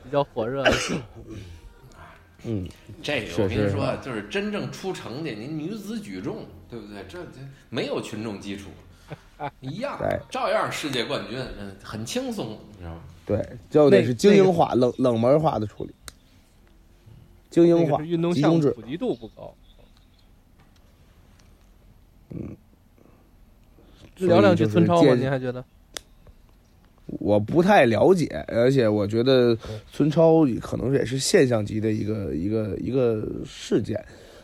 [0.03, 0.63] 比较火热。
[2.45, 2.67] 嗯，
[3.01, 7.03] 这个我跟你说，就是真正出成绩，您女子举重，对不对？
[7.09, 8.69] 这这没有群众基础，
[9.59, 13.01] 一样，照样世界冠军，嗯，很轻松，你知道吗？
[13.25, 15.93] 对，就得是精英化、冷冷门化的处理，
[17.49, 18.33] 精英化那个运动。
[18.33, 19.53] 项目普及度不高。
[22.31, 22.57] 所以
[24.27, 25.63] 聊两句就是村超吧，建您还觉得？
[27.19, 29.57] 我不太了解，而且我觉得
[29.91, 34.03] 村超可能也是现象级的一个一个一个事件。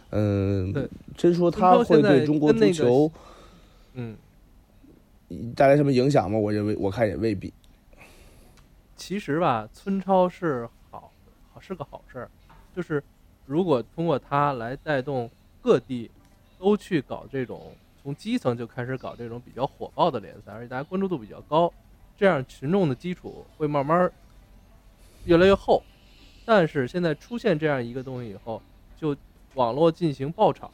[0.09, 0.73] 嗯，
[1.15, 3.11] 真说他会对中国足球
[3.93, 4.15] 嗯，
[5.55, 6.39] 带来什么影响吗？
[6.39, 7.53] 我认为我看也未必。
[8.95, 11.11] 其实吧，村超是好，
[11.53, 12.29] 好是个好事儿，
[12.75, 13.03] 就是
[13.45, 15.29] 如果通过它来带动
[15.61, 16.09] 各地
[16.57, 17.61] 都去搞这种
[18.05, 21.73] 从基层就开始搞这种比较火爆的联赛，而且大家关注度比较高，
[22.15, 24.11] 这样群众的基础会慢慢
[25.23, 25.81] 越来越厚。
[26.45, 28.61] 但是现在出现这样一个东西以后，
[28.95, 29.17] 就
[29.55, 30.69] 网络进行爆炒，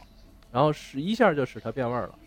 [0.51, 2.19] 然后使一下就使它变味儿了。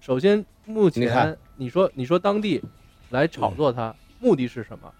[0.00, 2.62] 首先，目前你说你说当地
[3.10, 4.94] 来炒作它，目的是什么？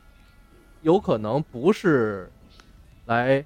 [0.83, 2.29] 有可能不是
[3.07, 3.45] 来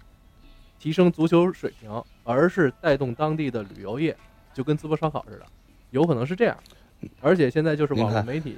[0.78, 4.16] 提升足球水平，而是带动当地的旅游业，
[4.54, 5.46] 就跟淄博烧烤似的，
[5.92, 6.56] 有可能是这样。
[7.20, 8.56] 而且现在就是网络媒体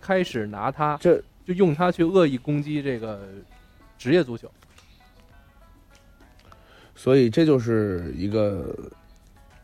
[0.00, 3.20] 开始拿它，这就用它去恶意攻击这个
[3.98, 4.48] 职业足球。
[6.94, 8.74] 所以这就是一个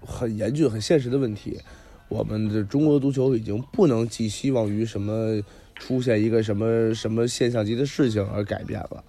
[0.01, 1.61] 很严峻、很现实的问题。
[2.09, 5.41] 我们的中国足球已经不能寄希望于什么
[5.77, 9.05] 出现一个什么什么现象级的事情而改变了。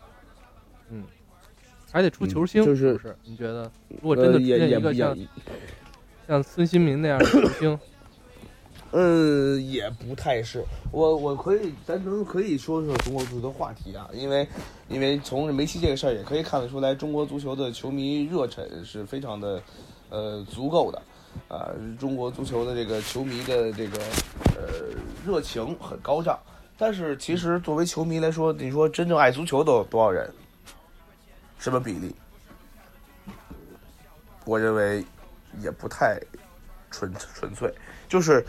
[0.92, 1.04] 嗯
[1.92, 3.16] 还得出球星，嗯就是不是？
[3.26, 5.18] 你觉得，如果真的呃，出现一个像
[6.28, 7.80] 像孙兴民那样的球星，
[8.92, 10.64] 嗯，也不太是。
[10.92, 14.48] 我我可以，咱能可以说说中国足球的话题啊，因为
[14.90, 19.62] 因为从梅西这个事儿也可以看得出来，中国足球的球迷热忱是非常的
[20.10, 21.02] 呃足够的。
[21.48, 23.98] 啊、中国足球的这个球迷的这个
[24.58, 24.94] 呃
[25.26, 26.38] 热情很高涨，
[26.78, 30.30] 但是其实作为球迷来说，你说真正爱足球的多少人？
[31.58, 32.14] 什么比例？
[34.44, 35.06] 我认为
[35.62, 36.20] 也不太
[36.90, 37.74] 纯纯粹，
[38.10, 38.46] 就是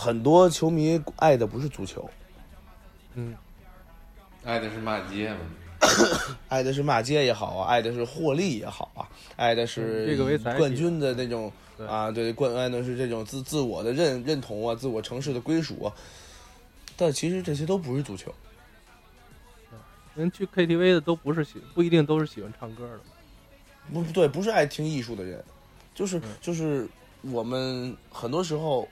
[0.00, 2.08] 很多球迷爱的不是足球，
[3.16, 3.36] 嗯，
[4.44, 5.40] 爱的是骂街嘛，
[6.48, 11.86] 爱的是骂街也好啊，爱的是获利也好啊，爱的是嗯这个为冠军的那种对。
[11.86, 15.92] 啊，对冠爱的是这种自自我的认认同啊，自我城市的归属啊。
[16.96, 18.34] 但其实这些都不是足球，
[20.14, 23.00] 人去 KTV 的都不是喜，不一定都是喜欢唱歌的。
[23.92, 25.44] 不不对，不是爱听艺术的人，
[25.94, 26.22] 就是嗯。
[26.40, 26.88] 就是
[27.22, 28.88] 我们很多时候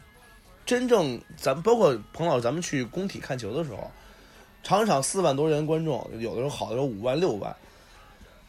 [0.69, 3.91] 真正咱们包括彭老师，咱们去工体看球的时候，
[4.63, 7.57] 场场四万多人观众，有的时候好的时候五万六万，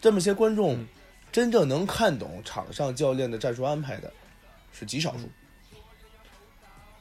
[0.01, 0.87] 这么些观众嗯。
[1.31, 4.11] 真正能看懂场上教练的战术安排的，
[4.73, 5.29] 是极少数，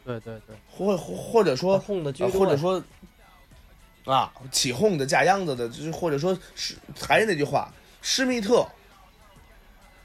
[0.04, 2.84] 对对对，或或或者说轰的啊，或者说
[4.04, 8.68] 啊，起哄的、架秧子的，就是或者说是还是那句话，施密特，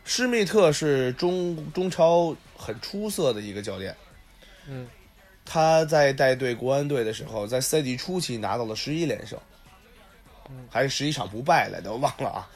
[0.05, 3.93] 施密特是中中超很出色的一个教练。
[4.69, 4.87] 嗯，
[5.45, 9.39] 他在带队国安队的时候，在赛季初期拿到了十一连胜，
[10.49, 12.49] 嗯还是十一场不败来的，我忘了啊，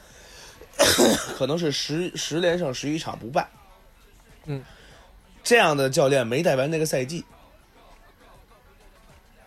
[1.38, 3.48] 可能是十十连胜十一场不败。
[4.46, 4.64] 嗯，
[5.44, 7.24] 这样的教练没带完那个赛季，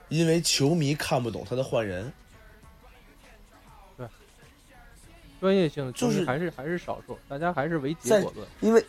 [0.08, 2.12] 因为球迷看不懂他的换人。
[3.96, 4.06] 对
[5.40, 8.46] 专业性就是还是还是少数，大家还是唯结果论。
[8.60, 8.84] 因为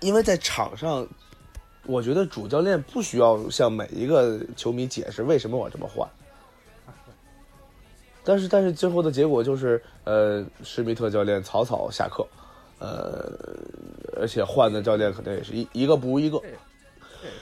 [0.00, 1.06] 因为在场上，
[1.86, 6.08] 我觉得主教练不需要向每一个球迷解释为什么我这么换。
[8.24, 12.24] 但是但是最后的结果就是，呃，施密特教练草草下课，
[12.78, 13.36] 呃，
[14.16, 16.38] 而且换的教练可能也是一一个不如一个。
[16.38, 16.54] 这也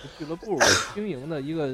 [0.01, 0.59] 是俱乐部
[0.95, 1.69] 经营的一个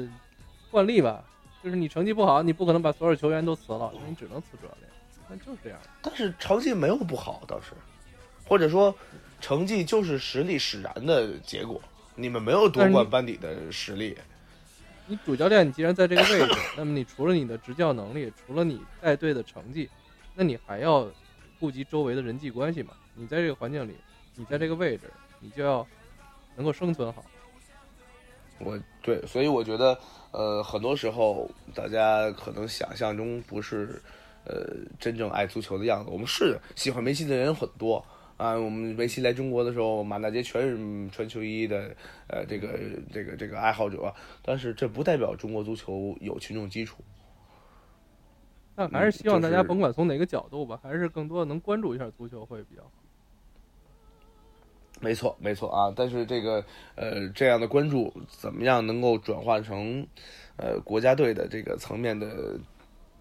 [0.69, 1.23] 惯例吧，
[1.63, 4.89] 就是你成绩不好，你不可能把所有球员都辞了，你只能辞主教练，
[5.29, 5.79] 那就是这样。
[6.01, 7.71] 但是成绩没有不好，倒是，
[8.45, 8.93] 或者说
[9.39, 11.81] 成绩就是实力使然的结果。
[12.19, 14.17] 你们没有夺冠班底的实力，
[15.05, 19.87] 你主教练，你既然在这个位置， 那么你除了你的执教能力，除了你带队的成绩，
[20.33, 21.07] 那你还要
[21.59, 22.93] 顾及周围的人际关系嘛？
[23.13, 23.95] 你在这个环境里，
[24.35, 25.03] 你在这个位置，
[25.39, 25.87] 你就要
[26.55, 27.23] 能够生存好。
[28.57, 29.95] 我对，所以我觉得，
[30.31, 34.01] 呃，很多时候大家可能想象中不是，
[34.45, 36.09] 呃，真正爱足球的样子。
[36.09, 38.03] 我们是喜欢梅西的人很多
[38.37, 41.95] 啊，我们梅西来中国的时候，满大街全是穿球衣的，
[42.27, 42.79] 呃，这个
[43.11, 44.13] 这个这个爱好者。
[44.43, 47.03] 但是这不代表中国足球有群众基础。
[48.75, 52.91] 那还是希望大家甭管从哪个角度吧，还是更多的能关注一下足球会比较好。
[54.99, 55.93] 没错，没错啊！
[55.95, 56.63] 但是这个
[56.95, 60.05] 呃，这样的关注怎么样能够转化成
[60.57, 62.59] 呃国家队的这个层面的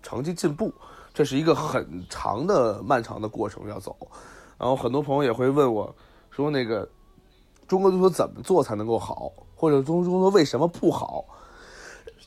[0.03, 0.73] 成绩进步？
[1.15, 3.97] 这是一个很长的、漫长的过程要走。
[4.59, 5.95] 然后很多朋友也会问我
[6.31, 6.89] 说：“那个
[7.67, 9.33] 中国足球怎么做才能够好？
[9.55, 11.25] 或者中中国足球为什么不好？”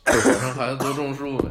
[0.05, 1.49] 就保证孩子多种树呗。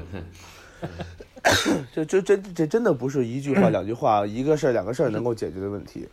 [1.92, 6.08] 这这这这真的不是一句话、 两句话、一个事儿、两个事儿能够解决的问题。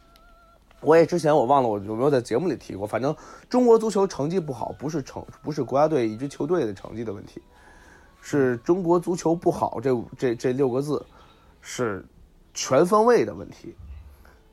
[0.82, 3.16] 我也之前我忘了我有没有在节目里提过，反正
[3.50, 7.42] 中国足球成绩不好，不是成不是国家队一支球队的成绩的问题，
[8.22, 11.04] 是中国足球不好这这这六个字
[11.62, 12.06] 是
[12.54, 13.76] 全方位的问题。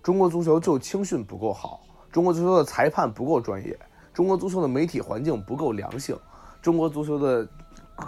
[0.03, 1.81] 中国足球就青训不够好，
[2.11, 3.79] 中国足球的裁判不够专业，
[4.13, 6.19] 中国足球的媒体环境不够良性，
[6.61, 7.47] 中国足球的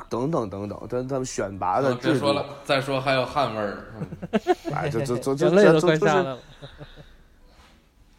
[0.09, 3.84] 等等等等，咱咱们选拔的制度别说了，再说还有汗味儿。
[4.74, 6.38] 哎，这这这这眼泪都这这就是。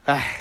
[0.06, 0.38] 哎，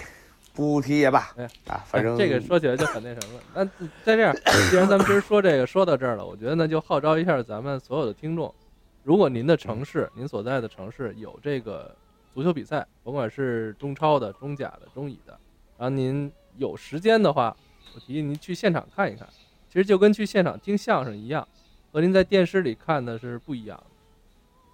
[0.52, 3.40] 不提也罢哎啊，反正这个说起来就很那什么了。
[3.54, 4.32] 那再这样，
[4.70, 8.54] 既然咱们今儿说这个说到这儿了，我觉得呢就号召一下咱们所有的听众，
[9.02, 11.96] 如果您的城市、您所在的城市有这个
[12.34, 15.38] 足球比赛，甭管是中超的、中甲的、中乙的，
[15.78, 17.56] 然后您有时间的话，
[17.94, 19.26] 我提议您去现场看一看。
[19.68, 21.46] 其实就跟去现场听相声一样，
[21.92, 23.80] 和您在电视里看的是不一样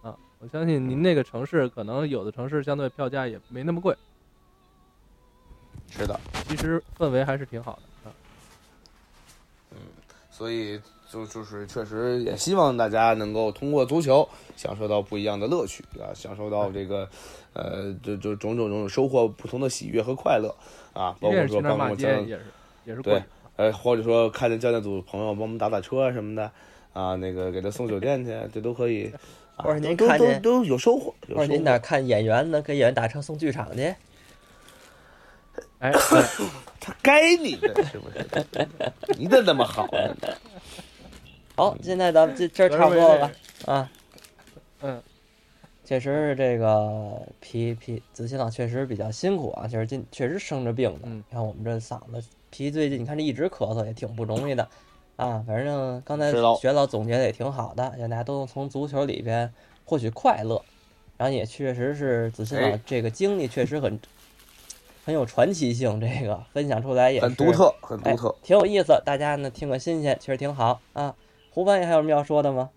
[0.02, 0.10] 的。
[0.10, 3.96] 啊，我相信您那个城市可能有的城市相对票价也没那么贵，
[5.90, 8.14] 是的，其实氛围还是挺好的啊。
[9.72, 9.76] 嗯
[10.30, 10.80] 所以
[11.10, 17.08] 就就是确实也希望大家能够通过足球享受到不一样的乐趣啊，享受到这个
[17.52, 20.54] 呃就就种种种种收获不同的喜悦和快乐
[20.92, 22.44] 啊，包括说帮我教骂街也是
[22.84, 23.22] 也是对。
[23.56, 26.50] 呃或者说看见教练组朋友帮我们打打车啊什么的
[26.92, 29.12] 啊，那个给他送酒店去，这都可以。
[29.56, 32.62] 啊或者您都都看见都有收获，收获或者您哪看演员呢？
[32.62, 33.94] 给演员打车送剧场去。
[35.80, 35.92] 哎，
[36.80, 38.26] 他该你的是不是？
[39.18, 40.34] 你怎么那么好呢？
[41.60, 43.32] 好，现在咱们这这儿差不多了吧？
[43.66, 43.90] 啊，
[44.80, 45.02] 嗯，
[45.84, 51.00] 确实是这个皮皮子欣老确实比较辛苦啊，就是今确实生着病的。
[51.04, 54.66] 嗯你看我们这嗓子皮最近你看这一直咳嗽也挺不容易的
[55.16, 55.44] 啊。
[55.46, 59.52] 反正刚才学老总结的也挺好的，让大家都能从足球里边
[59.84, 60.62] 获取快乐，
[61.18, 64.00] 然后也确实是子欣老哎这个经历确实很
[65.04, 68.34] 很有传奇性，这个分享出来也很独特，很哎独特。
[68.42, 71.14] 挺有意思，大家呢听个新鲜，确实挺好啊。
[71.50, 72.70] 胡翻译还有什么要说的吗？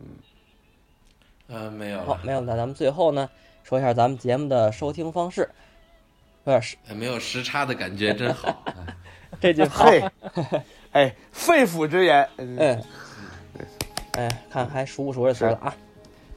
[1.48, 3.30] 嗯，没有好，，没有那咱们最后呢
[3.64, 5.50] 说一下咱们节目的收听方式，
[6.46, 8.64] 有点时哎没有时差的感觉真好。
[8.66, 8.74] 哎
[9.42, 10.04] 这句话，嘿，
[10.92, 12.28] 哎，肺腑之言。
[12.38, 12.82] 嗯，
[14.14, 15.76] 哎，看还熟不熟这词儿了啊？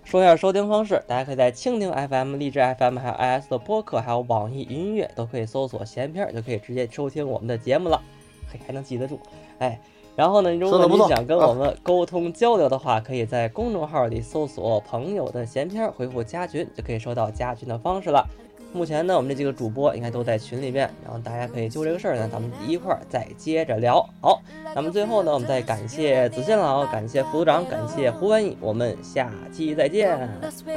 [0.03, 8.03] 说一下收听方式，大家可以在蜻蜓 FM、荔枝 FM、还有 iOS 的播客，还有网易云音乐都可以搜索“闲篇儿”，就可以直接收听我们的节目了。
[8.51, 9.21] 嘿，还能记得住，
[9.59, 9.79] 哎。
[10.17, 18.27] 然后呢，如果你想跟我们沟通交流的话，可以在公众号里搜索“朋友的闲篇儿”，回复“加群”就可以收到加群的方式了。
[18.73, 24.07] 目前呢，我们这几个主播应该都在群里面，然后大家可以就这个事儿呢，咱们一块儿再接着聊。
[24.21, 24.43] 好，
[24.75, 30.29] 那么最后呢，我们再感谢子健老，感谢副组长，感谢胡文艺，我们下期再见，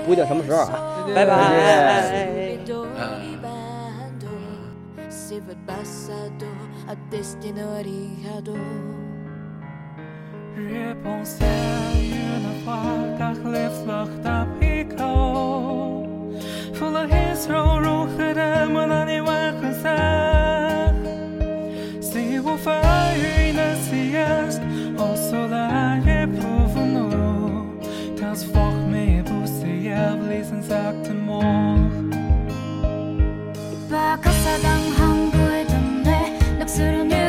[0.06, 2.58] 不一定什么时候啊，拜拜。
[10.60, 13.16] Reponse: A universe.
[13.20, 16.04] Các lips vaak tapi kao.
[16.76, 18.08] Full of history, on ruhr.
[18.18, 19.56] Kadei, molla ni vaak.
[19.64, 19.96] Kaza,
[22.02, 23.88] see you will find us.
[23.92, 24.60] Yes,
[25.00, 26.04] also lai.
[26.06, 27.64] Ye provenure.
[28.20, 29.64] Does folk me abuse?
[29.64, 31.80] Ye have reason to act the more.
[33.56, 36.28] If I could find a home, would I tempt thee?
[36.60, 37.29] Nothing you.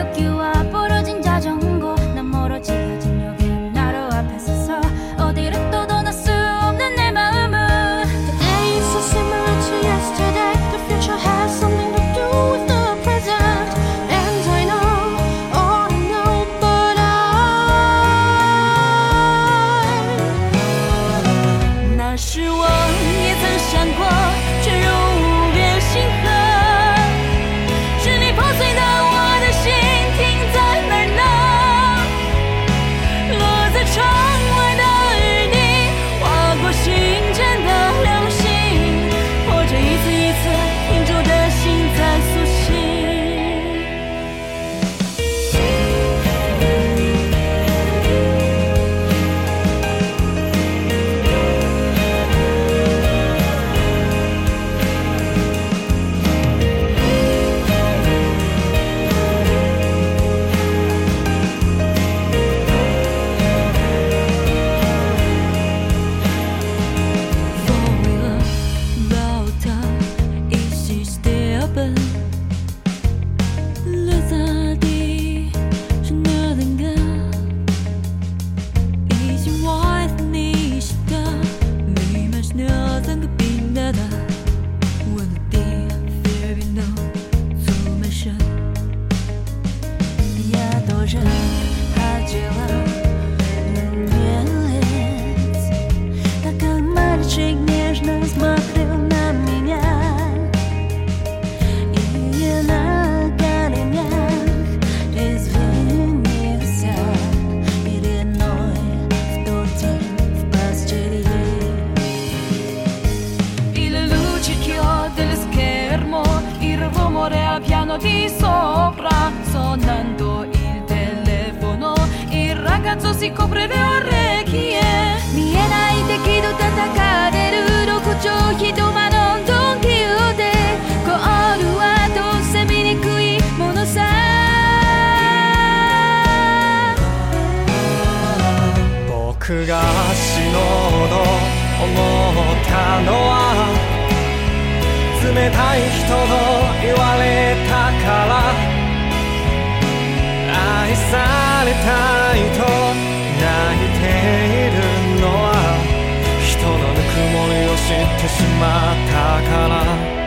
[158.21, 158.67] 骑士马
[159.07, 160.20] 踏卡拉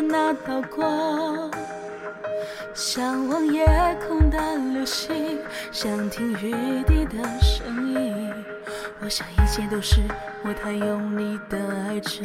[0.00, 1.50] 那道光
[2.74, 3.64] 向往夜
[4.06, 4.38] 空的
[4.72, 5.38] 流星
[5.70, 8.32] 想听雨滴的声音。
[9.00, 10.00] 我想一切都是
[10.42, 12.24] 我太用力地爱着。